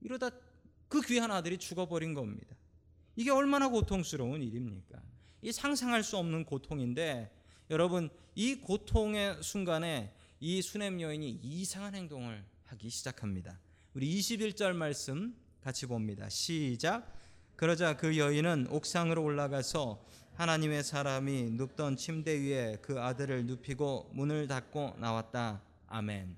이러다 0.02 0.30
그 0.92 1.00
귀한 1.04 1.32
아들이 1.32 1.58
죽어버린 1.58 2.14
겁니다. 2.14 2.54
이게 3.16 3.32
얼마나 3.32 3.70
고통스러운 3.70 4.44
일입니까? 4.44 5.02
이 5.42 5.54
상상할 5.54 6.04
수 6.04 6.18
없는 6.18 6.44
고통인데 6.44 7.32
여러분 7.70 8.10
이 8.36 8.56
고통의 8.56 9.42
순간에 9.42 10.14
이 10.42 10.62
수냄 10.62 11.00
여인이 11.00 11.40
이상한 11.42 11.96
행동을 11.96 12.44
하기 12.66 12.90
시작합니다. 12.90 13.58
우리 13.94 14.20
21절 14.20 14.74
말씀 14.74 15.34
같이 15.62 15.86
봅니다. 15.86 16.28
시작. 16.28 17.10
그러자 17.56 17.96
그 17.96 18.18
여인은 18.18 18.68
옥상으로 18.70 19.24
올라가서 19.24 20.06
하나님의 20.34 20.84
사람이 20.84 21.52
눕던 21.52 21.96
침대 21.96 22.38
위에 22.38 22.80
그 22.82 23.00
아들을 23.00 23.46
눕히고 23.46 24.12
문을 24.14 24.50
닫고 24.50 24.96
나왔다. 25.00 25.62
아멘. 25.88 26.36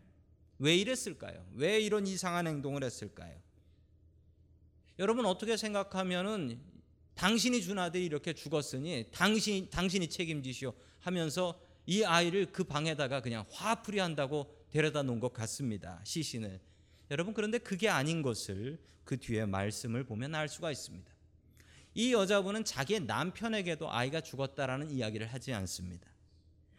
왜 0.59 0.75
이랬을까요? 0.75 1.43
왜 1.55 1.79
이런 1.79 2.05
이상한 2.05 2.45
행동을 2.45 2.83
했을까요? 2.83 3.41
여러분 4.99 5.25
어떻게 5.25 5.57
생각하면은 5.57 6.59
당신이 7.15 7.61
준 7.61 7.79
아들이 7.79 8.05
이렇게 8.05 8.33
죽었으니 8.33 9.05
당신 9.11 9.69
당신이 9.69 10.09
책임지시오 10.09 10.73
하면서 10.99 11.59
이 11.85 12.03
아이를 12.03 12.51
그 12.51 12.63
방에다가 12.63 13.21
그냥 13.21 13.45
화풀이 13.51 13.99
한다고 13.99 14.53
데려다 14.69 15.03
놓은 15.03 15.19
것 15.19 15.33
같습니다. 15.33 15.99
시신을. 16.03 16.59
여러분 17.11 17.33
그런데 17.33 17.57
그게 17.57 17.89
아닌 17.89 18.21
것을 18.21 18.79
그 19.03 19.19
뒤에 19.19 19.45
말씀을 19.45 20.03
보면 20.05 20.33
알 20.33 20.47
수가 20.47 20.71
있습니다. 20.71 21.11
이 21.95 22.13
여자분은 22.13 22.63
자기의 22.65 23.01
남편에게도 23.01 23.91
아이가 23.91 24.21
죽었다라는 24.21 24.89
이야기를 24.89 25.27
하지 25.27 25.53
않습니다. 25.53 26.07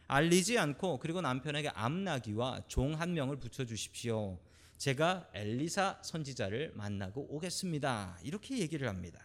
알리지 0.07 0.59
않고 0.59 0.99
그리고 0.99 1.21
남편에게 1.21 1.69
암나기와 1.69 2.63
종 2.67 2.95
한 2.95 3.15
명을 3.15 3.39
붙여 3.39 3.65
주십시오. 3.65 4.39
제가 4.85 5.27
엘리사 5.33 6.01
선지자를 6.03 6.73
만나고 6.75 7.27
오겠습니다. 7.31 8.19
이렇게 8.23 8.59
얘기를 8.59 8.87
합니다. 8.87 9.19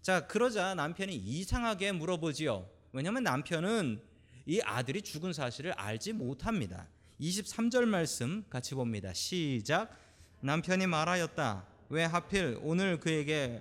자, 0.00 0.26
그러자 0.26 0.74
남편이 0.76 1.14
이상하게 1.14 1.92
물어보지요. 1.92 2.66
왜냐하면 2.94 3.22
남편은 3.22 4.00
이 4.46 4.62
아들이 4.62 5.02
죽은 5.02 5.34
사실을 5.34 5.72
알지 5.72 6.14
못합니다. 6.14 6.88
23절 7.20 7.84
말씀 7.84 8.46
같이 8.48 8.74
봅니다. 8.74 9.12
시작. 9.12 9.94
남편이 10.40 10.86
말하였다. 10.86 11.66
왜 11.90 12.04
하필 12.04 12.58
오늘 12.62 12.98
그에게 12.98 13.60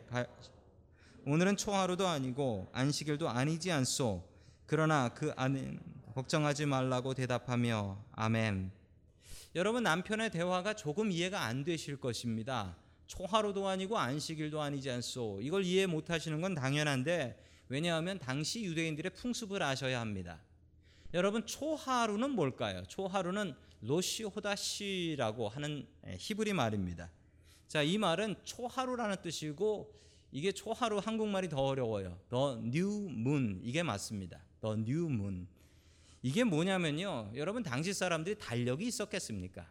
오늘은 1.26 1.58
초하루도 1.58 2.08
아니고 2.08 2.70
안식일도 2.72 3.28
아니지 3.28 3.70
않소. 3.74 4.26
그러나 4.66 5.10
그 5.10 5.34
아내는 5.36 5.82
걱정하지 6.16 6.68
말라고 6.68 7.14
대답하며 7.14 8.02
아멘. 8.14 8.77
여러분 9.58 9.82
남편의 9.82 10.30
대화가 10.30 10.76
조금 10.76 11.12
이해가 11.12 11.42
안 11.42 11.64
되실 11.64 11.98
것입니다. 11.98 12.78
초하루도 13.08 13.68
아니고 13.68 13.98
안식일도 13.98 14.62
아니지 14.62 14.92
않소. 14.92 15.40
이걸 15.42 15.64
이해 15.64 15.88
못 15.88 16.12
하시는 16.12 16.40
건 16.42 16.54
당연한데 16.54 17.44
왜냐하면 17.68 18.20
당시 18.20 18.64
유대인들의 18.64 19.14
풍습을 19.16 19.64
아셔야 19.64 20.00
합니다. 20.00 20.44
여러분 21.16 21.44
초하루는 21.44 22.30
뭘까요? 22.36 22.84
초하루는 22.88 23.56
로시 23.82 24.26
호다시라고 24.26 25.50
하는 25.50 25.88
히브리 26.06 26.54
말입니다. 26.54 27.10
자, 27.68 27.82
이 27.82 27.98
말은 27.98 28.36
초하루라는 28.44 29.24
뜻이고 29.24 29.92
이게 30.32 30.52
초하루 30.52 31.00
한국말이 31.00 31.50
더 31.50 31.64
어려워요. 31.64 32.20
The 32.30 32.58
new 32.60 33.10
moon 33.10 33.60
이게 33.64 33.82
맞습니다. 33.82 34.40
The 34.62 34.76
new 34.78 35.12
moon. 35.12 35.48
이게 36.28 36.44
뭐냐면요. 36.44 37.32
여러분 37.36 37.64
당시 37.64 37.94
사람들이 37.94 38.38
달력이 38.38 38.86
있었겠습니까? 38.86 39.66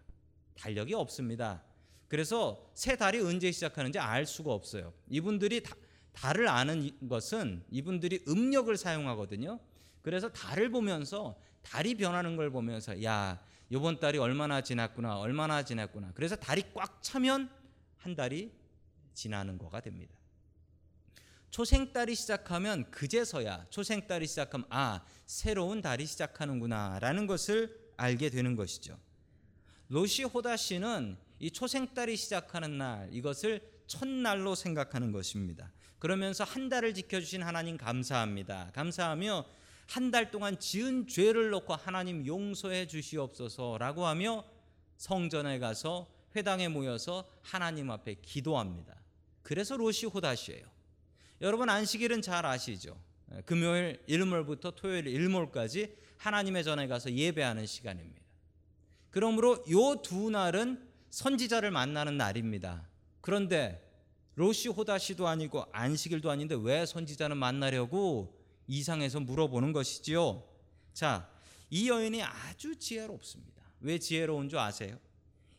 달력이 0.54 0.94
없습니다. 0.94 1.62
그래서 2.08 2.70
새 2.72 2.96
달이 2.96 3.20
언제 3.20 3.52
시작하는지 3.52 3.98
알 3.98 4.24
수가 4.24 4.54
없어요. 4.54 4.94
이분들이 5.10 5.62
다, 5.62 5.76
달을 6.14 6.48
아는 6.48 6.90
것은 7.10 7.62
이분들이 7.70 8.24
음력을 8.26 8.74
사용하거든요. 8.74 9.60
그래서 10.00 10.30
달을 10.30 10.70
보면서 10.70 11.38
달이 11.60 11.96
변하는 11.96 12.36
걸 12.36 12.48
보면서 12.48 13.04
야 13.04 13.38
이번 13.68 14.00
달이 14.00 14.16
얼마나 14.16 14.62
지났구나 14.62 15.18
얼마나 15.18 15.62
지났구나 15.62 16.12
그래서 16.14 16.36
달이 16.36 16.72
꽉 16.72 17.02
차면 17.02 17.50
한 17.98 18.16
달이 18.16 18.50
지나는 19.12 19.58
거가 19.58 19.82
됩니다. 19.82 20.15
초생달이 21.56 22.14
시작하면 22.14 22.84
그제서야 22.90 23.64
초생달이 23.70 24.26
시작하면 24.26 24.66
아 24.68 25.00
새로운 25.24 25.80
달이 25.80 26.04
시작하는구나라는 26.04 27.26
것을 27.26 27.74
알게 27.96 28.28
되는 28.28 28.56
것이죠. 28.56 28.98
로시 29.88 30.24
호다시는 30.24 31.16
이 31.38 31.50
초생달이 31.50 32.14
시작하는 32.18 32.76
날 32.76 33.08
이것을 33.10 33.62
첫날로 33.86 34.54
생각하는 34.54 35.12
것입니다. 35.12 35.72
그러면서 35.98 36.44
한 36.44 36.68
달을 36.68 36.92
지켜주신 36.92 37.42
하나님 37.42 37.78
감사합니다. 37.78 38.72
감사하며 38.74 39.46
한 39.88 40.10
달 40.10 40.30
동안 40.30 40.58
지은 40.58 41.08
죄를 41.08 41.48
놓고 41.48 41.74
하나님 41.74 42.26
용서해 42.26 42.86
주시옵소서라고 42.86 44.04
하며 44.04 44.44
성전에 44.98 45.58
가서 45.58 46.06
회당에 46.36 46.68
모여서 46.68 47.26
하나님 47.40 47.90
앞에 47.90 48.16
기도합니다. 48.20 48.94
그래서 49.42 49.74
로시 49.78 50.04
호다시예요. 50.04 50.75
여러분 51.40 51.68
안식일은 51.68 52.22
잘 52.22 52.46
아시죠? 52.46 52.98
금요일 53.44 54.02
일몰부터 54.06 54.70
토요일 54.70 55.06
일몰까지 55.06 55.94
하나님의 56.18 56.64
전에 56.64 56.86
가서 56.86 57.12
예배하는 57.12 57.66
시간입니다. 57.66 58.22
그러므로 59.10 59.62
요 59.70 60.00
두 60.02 60.30
날은 60.30 60.86
선지자를 61.10 61.70
만나는 61.70 62.16
날입니다. 62.16 62.88
그런데 63.20 63.82
로시 64.34 64.68
호다시도 64.68 65.26
아니고 65.26 65.64
안식일도 65.72 66.30
아닌데 66.30 66.56
왜 66.58 66.84
선지자는 66.86 67.36
만나려고 67.36 68.38
이상해서 68.66 69.20
물어보는 69.20 69.72
것이지요. 69.72 70.42
자, 70.92 71.30
이 71.70 71.88
여인이 71.88 72.22
아주 72.22 72.76
지혜롭습니다. 72.76 73.62
왜 73.80 73.98
지혜로운 73.98 74.48
줄 74.48 74.58
아세요? 74.58 74.98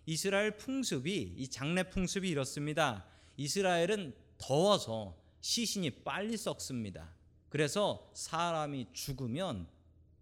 이스라엘 0.05 0.57
풍습이 0.57 1.35
이 1.37 1.47
장례 1.49 1.83
풍습이 1.83 2.27
이렇습니다. 2.29 3.05
이스라엘은 3.35 4.13
더워서 4.37 5.15
시신이 5.41 6.03
빨리 6.03 6.37
썩습니다. 6.37 7.13
그래서 7.49 8.11
사람이 8.13 8.87
죽으면 8.93 9.67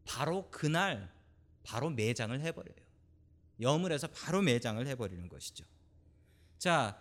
바로 0.05 0.49
그날 0.51 1.11
바로 1.63 1.89
매장을 1.89 2.39
해버려요. 2.39 2.85
염을 3.61 3.91
해서 3.91 4.07
바로 4.07 4.41
매장을 4.41 4.85
해버리는 4.85 5.27
것이죠. 5.27 5.65
자, 6.57 6.99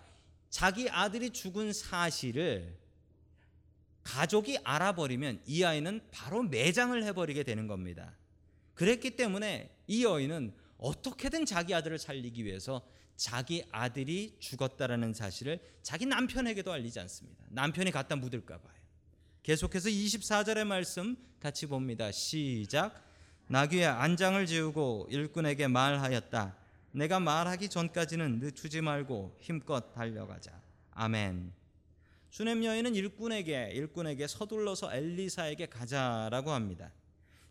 자기 0.49 0.89
아들이 0.89 1.31
죽은 1.31 1.73
사실을 1.73 2.79
가족이 4.03 4.59
알아버리면 4.63 5.43
이 5.47 5.65
아이는 5.65 6.01
바로 6.11 6.43
매장을 6.43 7.03
해버리게 7.03 7.43
되는 7.43 7.67
겁니다. 7.67 8.15
그랬기 8.75 9.17
때문에 9.17 9.75
이 9.87 10.05
여인은 10.05 10.55
어떻게든 10.79 11.47
자기 11.47 11.75
아들을 11.75 11.99
살리기 11.99 12.45
위해서 12.45 12.87
자기 13.17 13.65
아들이 13.71 14.37
죽었다라는 14.39 15.15
사실을 15.15 15.61
자기 15.83 16.07
남편에게도 16.07 16.73
알리지 16.73 16.99
않습니다. 17.01 17.45
남편이 17.51 17.91
갖다 17.91 18.17
묻을까 18.17 18.59
봐요. 18.59 18.75
계속해서 19.43 19.89
24절의 19.89 20.65
말씀 20.65 21.17
같이 21.39 21.67
봅니다. 21.67 22.11
시작. 22.11 23.05
나귀의 23.49 23.85
안장을 23.85 24.45
지우고 24.47 25.07
일꾼에게 25.11 25.69
말하였다. 25.69 26.57
내가 26.93 27.21
말하기 27.21 27.69
전까지는 27.69 28.39
늦추지 28.39 28.81
말고 28.81 29.37
힘껏 29.41 29.93
달려가자. 29.93 30.63
아멘. 30.93 31.53
수넴 32.31 32.65
여인은 32.65 32.95
일꾼에게 32.95 33.73
일꾼에게 33.75 34.27
서둘러서 34.27 34.95
엘리사에게 34.95 35.67
가자라고 35.67 36.51
합니다. 36.53 36.91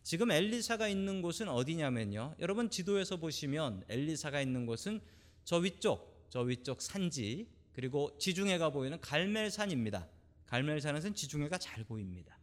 지금 0.01 0.31
엘리사가 0.31 0.87
있는 0.87 1.21
곳은 1.21 1.47
어디냐면요. 1.47 2.35
여러분 2.39 2.69
지도에서 2.69 3.17
보시면 3.17 3.85
엘리사가 3.87 4.41
있는 4.41 4.65
곳은 4.65 4.99
저 5.43 5.57
위쪽, 5.57 6.27
저 6.29 6.41
위쪽 6.41 6.81
산지 6.81 7.47
그리고 7.73 8.15
지중해가 8.17 8.69
보이는 8.69 8.99
갈멜산입니다. 8.99 10.07
갈멜산에서는 10.47 11.15
지중해가 11.15 11.57
잘 11.57 11.83
보입니다. 11.83 12.37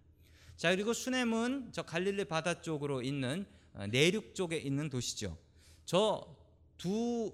자 0.57 0.71
그리고 0.71 0.93
수넴은 0.93 1.71
저 1.73 1.83
갈릴리 1.83 2.25
바다 2.27 2.61
쪽으로 2.61 3.03
있는 3.03 3.47
어, 3.73 3.87
내륙 3.87 4.35
쪽에 4.35 4.57
있는 4.57 4.91
도시죠. 4.91 5.39
저 5.87 6.41
두 6.81 7.31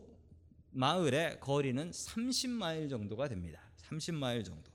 마을의 0.72 1.38
거리는 1.38 1.92
30마일 1.92 2.90
정도가 2.90 3.28
됩니다. 3.28 3.60
30마일 3.88 4.44
정도. 4.44 4.72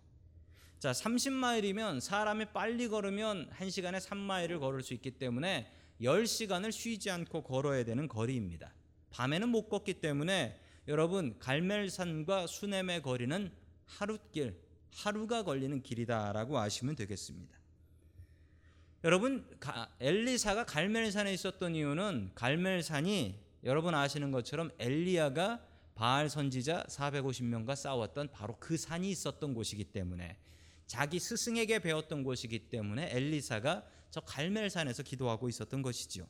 자, 0.79 0.93
30마일이면 0.93 1.99
사람이 1.99 2.45
빨리 2.53 2.87
걸으면 2.87 3.49
1시간에 3.49 3.99
3마일을 3.99 4.61
걸을 4.61 4.81
수 4.81 4.93
있기 4.93 5.11
때문에 5.11 5.69
10시간을 5.99 6.71
쉬지 6.71 7.11
않고 7.11 7.43
걸어야 7.43 7.83
되는 7.83 8.07
거리입니다. 8.07 8.73
밤에는 9.09 9.49
못 9.49 9.67
걷기 9.67 9.95
때문에 9.95 10.57
여러분 10.87 11.37
갈멜산과 11.39 12.47
수넴의 12.47 13.01
거리는 13.01 13.51
하룻길, 13.85 14.59
하루가 14.93 15.43
걸리는 15.43 15.83
길이다라고 15.83 16.57
아시면 16.57 16.95
되겠습니다. 16.95 17.59
여러분 19.03 19.47
엘리사가 19.99 20.65
갈멜산에 20.65 21.33
있었던 21.33 21.75
이유는 21.75 22.31
갈멜산이 22.35 23.39
여러분 23.63 23.95
아시는 23.95 24.31
것처럼 24.31 24.71
엘리야가 24.79 25.65
바알 25.95 26.29
선지자 26.29 26.85
450명과 26.87 27.75
싸웠던 27.75 28.31
바로 28.31 28.57
그 28.59 28.77
산이 28.77 29.09
있었던 29.11 29.53
곳이기 29.53 29.85
때문에 29.85 30.37
자기 30.87 31.19
스승에게 31.19 31.79
배웠던 31.79 32.23
곳이기 32.23 32.69
때문에 32.69 33.15
엘리사가 33.15 33.85
저 34.09 34.19
갈멜산에서 34.21 35.03
기도하고 35.03 35.47
있었던 35.47 35.81
것이죠. 35.81 36.27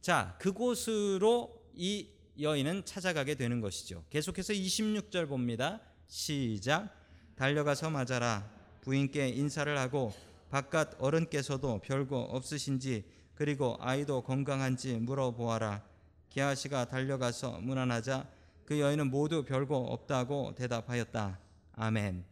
자, 0.00 0.36
그곳으로 0.40 1.70
이 1.74 2.08
여인은 2.38 2.84
찾아가게 2.84 3.34
되는 3.34 3.60
것이죠. 3.60 4.04
계속해서 4.10 4.52
26절 4.52 5.28
봅니다. 5.28 5.80
시작. 6.06 6.94
달려가서 7.36 7.90
맞아라. 7.90 8.50
부인께 8.82 9.28
인사를 9.28 9.76
하고 9.78 10.12
바깥 10.50 10.94
어른께서도 10.98 11.80
별거 11.80 12.18
없으신지 12.18 13.04
그리고 13.34 13.76
아이도 13.80 14.22
건강한지 14.22 14.94
물어보아라. 14.96 15.82
게하시가 16.30 16.86
달려가서 16.86 17.60
문안하자 17.60 18.28
그 18.64 18.78
여인은 18.78 19.10
모두 19.10 19.44
별거 19.44 19.76
없다고 19.76 20.54
대답하였다. 20.54 21.38
아멘. 21.72 22.24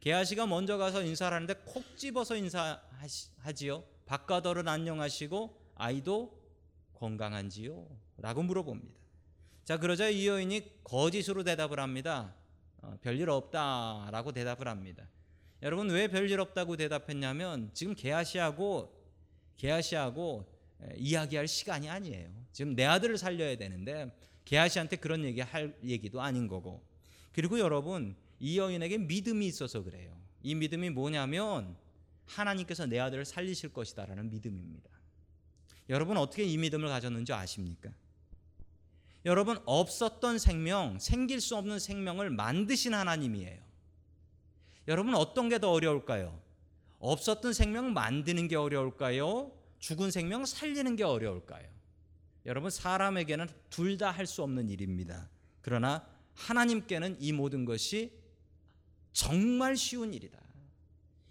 게하시가 0.00 0.46
먼저 0.46 0.76
가서 0.76 1.02
인사를 1.02 1.34
하는데 1.34 1.54
콕 1.64 1.96
집어서 1.96 2.36
인사하지요. 2.36 3.84
바깥 4.06 4.46
어른 4.46 4.68
안녕하시고 4.68 5.60
아이도 5.76 6.38
건강한지요? 6.94 7.86
라고 8.18 8.42
물어봅니다. 8.42 9.03
자, 9.64 9.78
그러자 9.78 10.10
이 10.10 10.26
여인이 10.26 10.84
거짓으로 10.84 11.42
대답을 11.42 11.80
합니다. 11.80 12.34
어, 12.82 12.98
별일 13.00 13.30
없다라고 13.30 14.32
대답을 14.32 14.68
합니다. 14.68 15.08
여러분 15.62 15.88
왜 15.88 16.08
별일 16.08 16.38
없다고 16.38 16.76
대답했냐면 16.76 17.70
지금 17.72 17.94
게하시하고 17.94 18.92
게하시하고 19.56 20.46
이야기할 20.96 21.48
시간이 21.48 21.88
아니에요. 21.88 22.28
지금 22.52 22.74
내 22.74 22.84
아들을 22.84 23.16
살려야 23.16 23.56
되는데 23.56 24.14
게하시한테 24.44 24.96
그런 24.96 25.24
얘기 25.24 25.40
할 25.40 25.74
얘기도 25.82 26.20
아닌 26.20 26.46
거고. 26.46 26.84
그리고 27.32 27.58
여러분 27.58 28.14
이 28.38 28.58
여인에게 28.58 28.98
믿음이 28.98 29.46
있어서 29.46 29.82
그래요. 29.82 30.14
이 30.42 30.54
믿음이 30.54 30.90
뭐냐면 30.90 31.74
하나님께서 32.26 32.84
내 32.84 32.98
아들을 32.98 33.24
살리실 33.24 33.72
것이다라는 33.72 34.28
믿음입니다. 34.28 34.90
여러분 35.88 36.18
어떻게 36.18 36.44
이 36.44 36.58
믿음을 36.58 36.88
가졌는지 36.88 37.32
아십니까? 37.32 37.90
여러분 39.24 39.58
없었던 39.64 40.38
생명, 40.38 40.98
생길 40.98 41.40
수 41.40 41.56
없는 41.56 41.78
생명을 41.78 42.30
만드신 42.30 42.92
하나님이에요. 42.94 43.58
여러분 44.88 45.14
어떤 45.14 45.48
게 45.48 45.58
더 45.58 45.70
어려울까요? 45.70 46.38
없었던 46.98 47.52
생명 47.54 47.92
만드는 47.94 48.48
게 48.48 48.56
어려울까요? 48.56 49.50
죽은 49.78 50.10
생명 50.10 50.44
살리는 50.44 50.96
게 50.96 51.04
어려울까요? 51.04 51.66
여러분 52.46 52.70
사람에게는 52.70 53.48
둘 53.70 53.96
다 53.96 54.10
할 54.10 54.26
수 54.26 54.42
없는 54.42 54.68
일입니다. 54.68 55.30
그러나 55.62 56.06
하나님께는 56.34 57.16
이 57.20 57.32
모든 57.32 57.64
것이 57.64 58.12
정말 59.12 59.76
쉬운 59.76 60.12
일이다. 60.12 60.38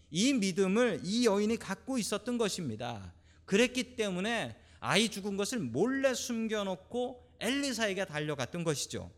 이 0.10 0.34
믿음을 0.34 1.01
이 1.03 1.25
여인이 1.25 1.58
갖고 1.58 1.97
있었던 1.99 2.38
것입니다. 2.39 3.13
그랬기 3.45 3.95
때문에 3.95 4.56
아이 4.79 5.10
죽은 5.10 5.38
것을 5.38 5.60
몰래 5.60 6.13
숨겨놓고 6.13 7.22
엘리사에게 7.43 8.06
달려갔던 8.06 8.63
것이죠. 8.63 9.12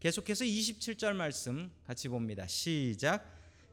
계속해서 0.00 0.44
27절 0.44 1.12
말씀 1.14 1.70
같이 1.86 2.08
봅니다. 2.08 2.46
시작. 2.46 3.24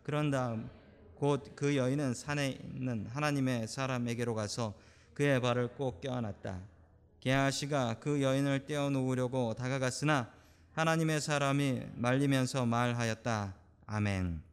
그런 0.03 0.29
다음 0.29 0.69
곧 1.15 1.55
그 1.55 1.75
여인은 1.75 2.13
산에 2.13 2.59
있는 2.75 3.07
하나님의 3.07 3.67
사람에게로 3.67 4.35
가서 4.35 4.75
그의 5.15 5.41
발을 5.41 5.69
꼭 5.69 5.99
껴안았다. 5.99 6.61
게하시가 7.21 7.99
그 7.99 8.21
여인을 8.21 8.67
떼어놓으려고 8.67 9.55
다가갔으나 9.55 10.31
하나님의 10.73 11.19
사람이 11.19 11.81
말리면서 11.95 12.67
말하였다. 12.67 13.55
아멘. 13.87 14.43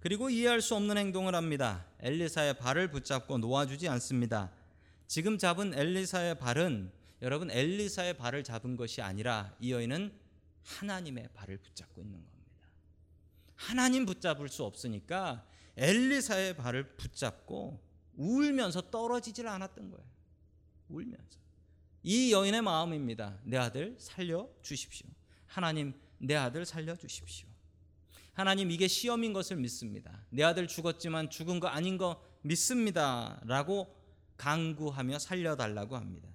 그리고 0.00 0.28
이해할 0.28 0.60
수 0.60 0.74
없는 0.74 0.98
행동을 0.98 1.36
합니다. 1.36 1.86
엘리사의 2.00 2.58
발을 2.58 2.90
붙잡고 2.90 3.38
놓아주지 3.38 3.88
않습니다. 3.88 4.50
지금 5.06 5.38
잡은 5.38 5.72
엘리사의 5.72 6.38
발은 6.40 6.90
여러분 7.24 7.50
엘리사의 7.50 8.18
발을 8.18 8.44
잡은 8.44 8.76
것이 8.76 9.00
아니라 9.00 9.56
이 9.58 9.72
여인은 9.72 10.12
하나님의 10.62 11.30
발을 11.32 11.56
붙잡고 11.56 12.02
있는 12.02 12.22
겁니다. 12.22 12.68
하나님 13.54 14.04
붙잡을 14.04 14.50
수 14.50 14.62
없으니까 14.62 15.46
엘리사의 15.78 16.54
발을 16.54 16.96
붙잡고 16.98 17.82
울면서 18.16 18.90
떨어지질 18.90 19.48
않았던 19.48 19.90
거예요. 19.90 20.04
울면서. 20.90 21.40
이 22.02 22.30
여인의 22.30 22.60
마음입니다. 22.60 23.40
내 23.44 23.56
아들 23.56 23.96
살려 23.98 24.46
주십시오. 24.60 25.08
하나님 25.46 25.94
내 26.18 26.34
아들 26.34 26.66
살려 26.66 26.94
주십시오. 26.94 27.48
하나님 28.34 28.70
이게 28.70 28.86
시험인 28.86 29.32
것을 29.32 29.56
믿습니다. 29.56 30.26
내 30.28 30.42
아들 30.42 30.68
죽었지만 30.68 31.30
죽은 31.30 31.58
거 31.58 31.68
아닌 31.68 31.96
거 31.96 32.22
믿습니다라고 32.42 33.96
강구하며 34.36 35.18
살려 35.20 35.56
달라고 35.56 35.96
합니다. 35.96 36.33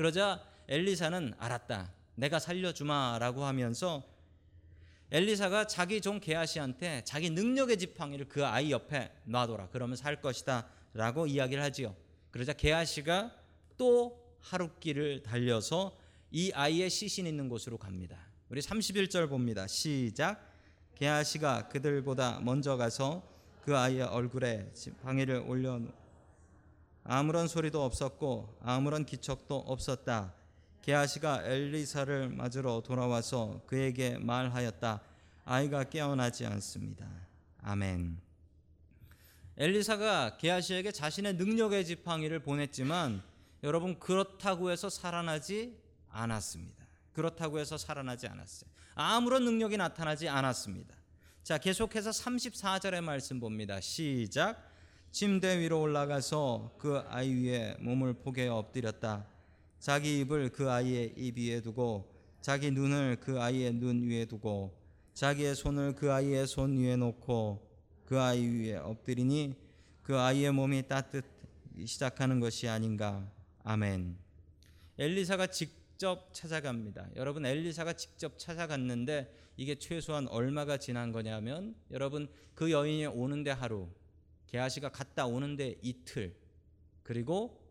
그러자 0.00 0.42
엘리사는 0.66 1.34
알았다. 1.36 1.92
내가 2.14 2.38
살려주마라고 2.38 3.44
하면서 3.44 4.02
엘리사가 5.10 5.66
자기 5.66 6.00
종 6.00 6.20
게하시한테 6.20 7.02
자기 7.04 7.28
능력의 7.28 7.76
지팡이를 7.76 8.26
그 8.26 8.46
아이 8.46 8.70
옆에 8.70 9.12
놔둬라. 9.24 9.68
그러면 9.70 9.96
살 9.96 10.22
것이다라고 10.22 11.26
이야기를 11.26 11.62
하지요. 11.62 11.94
그러자 12.30 12.54
게하시가 12.54 13.36
또 13.76 14.18
하룻길을 14.40 15.22
달려서 15.22 15.94
이 16.30 16.50
아이의 16.50 16.88
시신 16.88 17.26
있는 17.26 17.50
곳으로 17.50 17.76
갑니다. 17.76 18.16
우리 18.48 18.62
31절 18.62 19.28
봅니다. 19.28 19.66
시작. 19.66 20.50
게하시가 20.94 21.68
그들보다 21.68 22.40
먼저 22.40 22.78
가서 22.78 23.22
그 23.66 23.76
아이의 23.76 24.04
얼굴에 24.04 24.70
지팡이를 24.72 25.44
올려 25.46 25.78
아무런 27.04 27.48
소리도 27.48 27.82
없었고 27.84 28.58
아무런 28.62 29.04
기척도 29.04 29.56
없었다. 29.56 30.34
게하시가 30.82 31.44
엘리사를 31.44 32.30
맞으러 32.30 32.82
돌아와서 32.84 33.60
그에게 33.66 34.18
말하였다. 34.18 35.00
아이가 35.44 35.84
깨어나지 35.84 36.46
않습니다. 36.46 37.06
아멘. 37.62 38.18
엘리사가 39.56 40.38
게하시에게 40.38 40.92
자신의 40.92 41.34
능력의 41.34 41.84
지팡이를 41.84 42.38
보냈지만 42.40 43.22
여러분 43.62 43.98
그렇다고 43.98 44.70
해서 44.70 44.88
살아나지 44.88 45.76
않았습니다. 46.10 46.86
그렇다고 47.12 47.58
해서 47.58 47.76
살아나지 47.76 48.26
않았어요. 48.26 48.70
아무런 48.94 49.44
능력이 49.44 49.76
나타나지 49.76 50.28
않았습니다. 50.28 50.94
자, 51.42 51.58
계속해서 51.58 52.10
34절의 52.10 53.02
말씀 53.02 53.40
봅니다. 53.40 53.80
시작. 53.80 54.69
침대 55.12 55.58
위로 55.58 55.80
올라가서 55.82 56.76
그 56.78 56.98
아이 57.08 57.34
위에 57.34 57.76
몸을 57.80 58.14
포개 58.14 58.46
엎드렸다. 58.46 59.26
자기 59.80 60.20
입을 60.20 60.50
그 60.50 60.70
아이의 60.70 61.14
입 61.16 61.36
위에 61.36 61.60
두고 61.62 62.14
자기 62.40 62.70
눈을 62.70 63.18
그 63.20 63.40
아이의 63.40 63.72
눈 63.74 64.08
위에 64.08 64.26
두고 64.26 64.78
자기의 65.14 65.56
손을 65.56 65.96
그 65.96 66.12
아이의 66.12 66.46
손 66.46 66.76
위에 66.78 66.94
놓고 66.94 67.68
그 68.04 68.20
아이 68.20 68.46
위에 68.46 68.76
엎드리니 68.76 69.54
그 70.02 70.16
아이의 70.16 70.52
몸이 70.52 70.86
따뜻히 70.86 71.26
시작하는 71.86 72.38
것이 72.38 72.68
아닌가. 72.68 73.28
아멘. 73.64 74.16
엘리사가 74.96 75.48
직접 75.48 76.32
찾아갑니다. 76.32 77.08
여러분 77.16 77.44
엘리사가 77.44 77.94
직접 77.94 78.38
찾아갔는데 78.38 79.34
이게 79.56 79.74
최소한 79.74 80.28
얼마가 80.28 80.76
지난 80.76 81.10
거냐면 81.10 81.74
여러분 81.90 82.28
그 82.54 82.70
여인이 82.70 83.06
오는데 83.06 83.50
하루, 83.50 83.88
게하시가 84.50 84.90
갔다 84.90 85.26
오는데 85.26 85.76
이틀, 85.80 86.36
그리고 87.02 87.64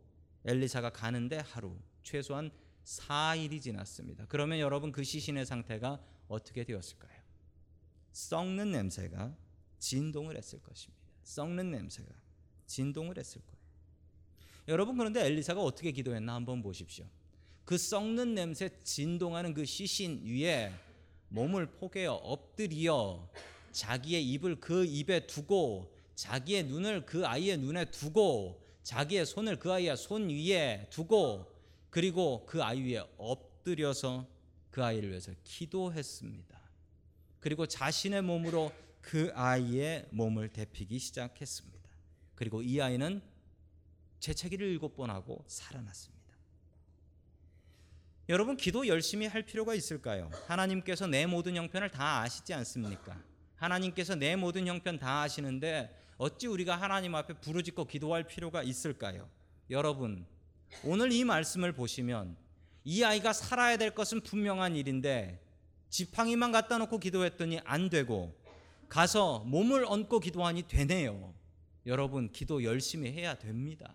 엘리사가 0.46 0.92
가는데 0.92 1.38
하루, 1.38 1.76
최소한 2.04 2.50
4일이 2.86 3.62
지났습니다. 3.62 4.26
그러면 4.28 4.60
여러분 4.60 4.92
그 4.92 5.04
시신의 5.04 5.46
상태가 5.46 6.02
어떻게 6.28 6.64
되었을까요? 6.64 7.20
썩는 8.14 8.72
냄새가 8.72 9.36
진동을 9.78 10.38
했을 10.38 10.62
것입니다. 10.62 11.04
썩는 11.24 11.70
냄새가 11.70 12.10
진동을 12.66 13.18
했을 13.18 13.42
거예요. 13.42 13.60
여러분 14.70 14.98
그런데 14.98 15.26
엘리사가 15.26 15.62
어떻게 15.62 15.92
기도했나 15.92 16.34
한번 16.34 16.62
보십시오. 16.62 17.06
그 17.66 17.78
썩는 17.78 18.36
냄새 18.36 18.70
진동하는 18.84 19.54
그 19.54 19.66
시신 19.66 20.26
위에 20.26 20.72
몸을 21.28 21.68
포개어 21.74 22.14
엎드려 22.14 23.30
자기의 23.72 24.28
입을 24.32 24.60
그 24.60 24.86
입에 24.86 25.28
두고 25.28 25.99
자기의 26.20 26.66
눈을 26.66 27.06
그 27.06 27.26
아이의 27.26 27.58
눈에 27.60 27.86
두고 27.86 28.62
자기의 28.84 29.26
손을 29.26 29.58
그 29.58 29.72
아이의 29.72 29.96
손 29.96 30.30
위에 30.30 30.88
두고 30.90 31.50
그리고 31.90 32.46
그 32.46 32.62
아이 32.62 32.82
위에 32.82 33.02
엎드려서 33.18 34.28
그 34.70 34.84
아이를 34.84 35.12
위해서 35.12 35.32
기도했습니다. 35.46 36.60
그리고 37.40 37.66
자신의 37.68 38.22
몸으로 38.24 38.74
그 39.00 39.32
아이의 39.34 40.10
몸을 40.12 40.50
데피기 40.50 41.00
시작했습니다. 41.00 41.90
그리고 42.36 42.62
이 42.62 42.82
아이는 42.82 43.22
재채기를 44.20 44.68
일곱 44.68 44.98
번 44.98 45.10
하고 45.10 45.46
살아났습니다. 45.48 46.20
여러분 48.28 48.58
기도 48.58 48.88
열심히 48.88 49.26
할 49.26 49.44
필요가 49.44 49.74
있을까요? 49.74 50.30
하나님께서 50.48 51.08
내 51.08 51.26
모든 51.26 51.56
형편을 51.56 51.92
다 51.92 52.20
아시지 52.20 52.54
않습니까? 52.54 53.24
하나님께서 53.56 54.16
내 54.16 54.36
모든 54.36 54.68
형편 54.68 55.00
다 55.00 55.22
아시는데 55.22 55.96
어찌 56.20 56.48
우리가 56.48 56.76
하나님 56.76 57.16
앞에 57.16 57.36
부르짖고 57.36 57.86
기도할 57.86 58.26
필요가 58.28 58.62
있을까요? 58.62 59.30
여러분 59.70 60.26
오늘 60.84 61.14
이 61.14 61.24
말씀을 61.24 61.72
보시면 61.72 62.36
이 62.84 63.04
아이가 63.04 63.32
살아야 63.32 63.78
될 63.78 63.96
것은 63.96 64.20
분명한 64.20 64.76
일인데 64.76 65.42
지팡이만 65.90 66.52
갖다 66.52 66.78
놓고 66.78 67.00
기도했더니 67.00 67.62
안 67.64 67.90
되고 67.90 68.38
가서 68.90 69.46
몸을 69.46 69.86
얹고 69.86 70.20
기도하니 70.20 70.64
되네요. 70.64 71.34
여러분 71.86 72.30
기도 72.34 72.66
열심히 72.66 73.14
해야 73.14 73.36
됩니다. 73.36 73.90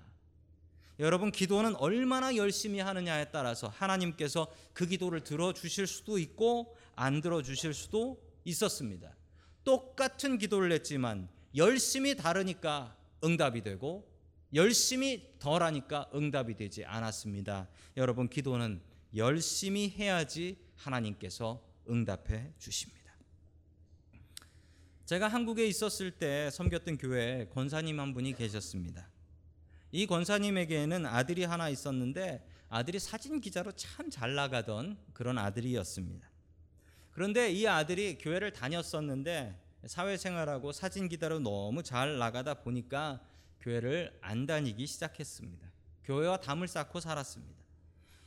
여러분 1.01 1.31
기도는 1.31 1.77
얼마나 1.77 2.37
열심히 2.37 2.81
하느냐에 2.81 3.27
따라서 3.33 3.69
하나님께서 3.69 4.51
그 4.73 4.87
기도를 4.87 5.25
들어 5.25 5.53
주실 5.53 5.87
수도 5.87 6.17
있고 6.19 6.75
안 6.97 7.21
들어 7.21 7.43
주실 7.43 7.75
수도 7.75 8.19
있었습니다. 8.45 9.15
똑같은 9.63 10.39
기도를 10.39 10.73
했지만 10.73 11.29
열심히 11.57 12.17
다르니까 12.17 12.97
응답이 13.23 13.63
되고 13.63 14.13
열심히 14.53 15.35
덜하니까 15.39 16.11
응답이 16.15 16.55
되지 16.57 16.85
않았습니다. 16.85 17.69
여러분 17.97 18.29
기도는 18.29 18.81
열심히 19.17 19.91
해야지 19.91 20.59
하나님께서 20.77 21.63
응답해 21.89 22.53
주십니다. 22.59 23.15
제가 25.05 25.29
한국에 25.29 25.67
있었을 25.67 26.13
때 26.13 26.51
섬겼던 26.51 26.99
교회에 26.99 27.47
권사님 27.47 28.01
한 28.01 28.15
분이 28.15 28.35
계셨습니다. 28.35 29.09
이 29.93 30.07
권사님에게는 30.07 31.07
아들이 31.07 31.45
하나 31.45 31.69
있었는데 31.69 32.45
아들이 32.69 32.99
사진 32.99 33.41
기자로 33.41 33.73
참 33.73 34.11
잘 34.11 34.35
나가던 34.35 34.99
그런 35.13 35.39
아들이었습니다. 35.39 36.29
그런데 37.13 37.53
이 37.53 37.67
아들이 37.67 38.19
교회를 38.19 38.53
다녔었는데 38.53 39.64
사회생활하고 39.87 40.73
사진 40.73 41.09
기자로 41.09 41.41
너무 41.41 41.83
잘 41.83 42.19
나가다 42.19 42.55
보니까 42.55 43.21
교회를 43.61 44.17
안 44.21 44.47
다니기 44.47 44.87
시작했습니다. 44.87 45.67
교회와 46.05 46.39
담을 46.39 46.69
쌓고 46.69 47.01
살았습니다. 47.01 47.63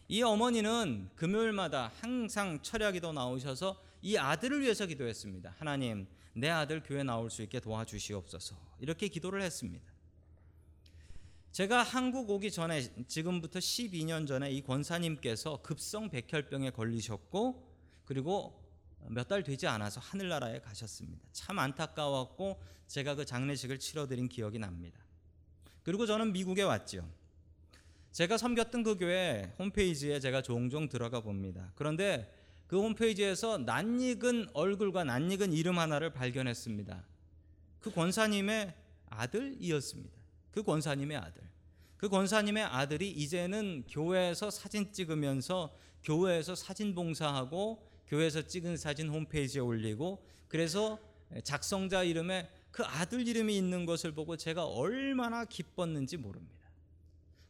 이 0.10 0.24
어머니는 0.24 1.10
금요일마다 1.15 1.91
항상 2.00 2.62
철야 2.62 2.91
기도 2.91 3.12
나오셔서 3.12 3.82
이 4.02 4.17
아들을 4.17 4.62
위해서 4.62 4.86
기도했습니다. 4.86 5.56
하나님, 5.58 6.08
내 6.34 6.50
아들 6.50 6.82
교회 6.84 7.04
나올 7.04 7.30
수 7.30 7.41
있게 7.41 7.60
도와주시옵소서. 7.60 8.56
이렇게 8.80 9.08
기도를 9.08 9.41
했습니다. 9.41 9.86
제가 11.52 11.82
한국 11.82 12.30
오기 12.30 12.52
전에 12.52 12.82
지금부터 13.08 13.60
12년 13.60 14.28
전에 14.28 14.52
이 14.52 14.62
권사님께서 14.62 15.62
급성 15.63 16.10
백혈병에 16.10 16.70
걸리셨고 16.70 17.67
그리고 18.06 18.67
몇 19.10 19.28
달 19.28 19.43
되지 19.43 19.67
않아서 19.67 20.00
하늘나라에 20.00 20.60
가셨습니다. 20.60 21.24
참 21.32 21.60
안타까웠고 21.60 22.60
제가 22.88 23.15
그 23.15 23.26
장례식을 23.26 23.80
치러드린 23.80 24.28
기억이 24.30 24.60
납니다. 24.60 25.00
그리고 25.84 26.06
저는 26.06 26.34
미국에 26.34 26.63
왔죠. 26.63 27.10
제가 28.12 28.38
섬겼던 28.38 28.84
그 28.84 28.98
교회 28.98 29.54
홈페이지에 29.60 30.20
제가 30.20 30.41
종종 30.41 30.89
들어가 30.89 31.22
봅니다. 31.22 31.72
그런데 31.76 32.34
그 32.67 32.82
홈페이지에서 32.82 33.60
낯익은 33.60 34.48
얼굴과 34.54 35.04
낯익은 35.04 35.54
이름 35.54 35.80
하나를 35.80 36.12
발견했습니다. 36.12 37.06
그 37.80 37.91
권사님의 37.91 38.74
아들이었습니다. 39.10 40.17
그 40.52 40.63
권사님의 40.63 41.17
아들. 41.17 41.43
그 41.96 42.10
권사님의 42.10 42.63
아들이 42.63 43.10
이제는 43.10 43.86
교회에서 43.89 44.52
사진 44.52 44.91
찍으면서 44.91 45.74
교회에서 46.04 46.56
사진 46.56 46.93
봉사하고 46.93 47.87
교회에서 48.08 48.43
찍은 48.43 48.78
사진 48.78 49.10
홈페이지에 49.10 49.62
올리고 49.62 50.26
그래서 50.48 51.00
작성자 51.43 52.04
이름에 52.04 52.50
그 52.72 52.84
아들 52.84 53.28
이름이 53.28 53.58
있는 53.58 53.86
것을 53.86 54.12
보고 54.13 54.38
제가 54.38 54.65
얼마나 54.65 55.46
기뻤는지 55.46 56.17
모릅니다. 56.17 56.70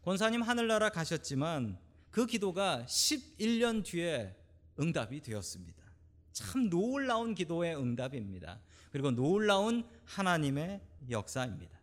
권사님 0.04 0.42
하늘나라 0.42 0.90
가셨지만 0.90 1.78
그 2.12 2.26
기도가 2.26 2.86
11년 2.88 3.84
뒤에 3.84 4.36
응답이 4.80 5.22
되었습니다. 5.22 5.84
참 6.32 6.70
놀라운 6.70 7.36
기도의 7.36 7.76
응답입니다. 7.76 8.60
그리고 8.92 9.12
놀라운 9.12 9.88
하나님의 10.06 10.82
역사입니다. 11.10 11.78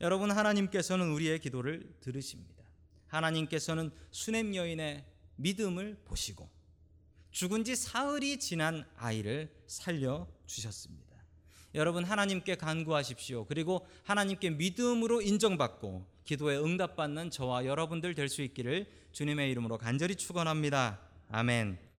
여러분 0.00 0.30
하나님께서는 0.30 1.10
우리의 1.10 1.38
기도를 1.40 1.92
들으십니다. 2.00 2.64
하나님께서는 3.08 3.90
수냄 4.10 4.54
여인의 4.54 5.04
믿음을 5.36 5.98
보시고 6.04 6.48
죽은 7.30 7.64
지 7.64 7.76
사흘이 7.76 8.38
지난 8.38 8.84
아이를 8.96 9.50
살려 9.66 10.26
주셨습니다. 10.46 11.10
여러분 11.74 12.04
하나님께 12.04 12.56
간구하십시오. 12.56 13.46
그리고 13.46 13.86
하나님께 14.04 14.50
믿음으로 14.50 15.22
인정받고 15.22 16.04
기도에 16.24 16.56
응답받는 16.58 17.30
저와 17.30 17.64
여러분들 17.64 18.14
될 18.14 18.28
수 18.28 18.42
있기를 18.42 18.90
주님의 19.12 19.50
이름으로 19.50 19.78
간절히 19.78 20.16
축원합니다. 20.16 21.00
아멘. 21.30 21.89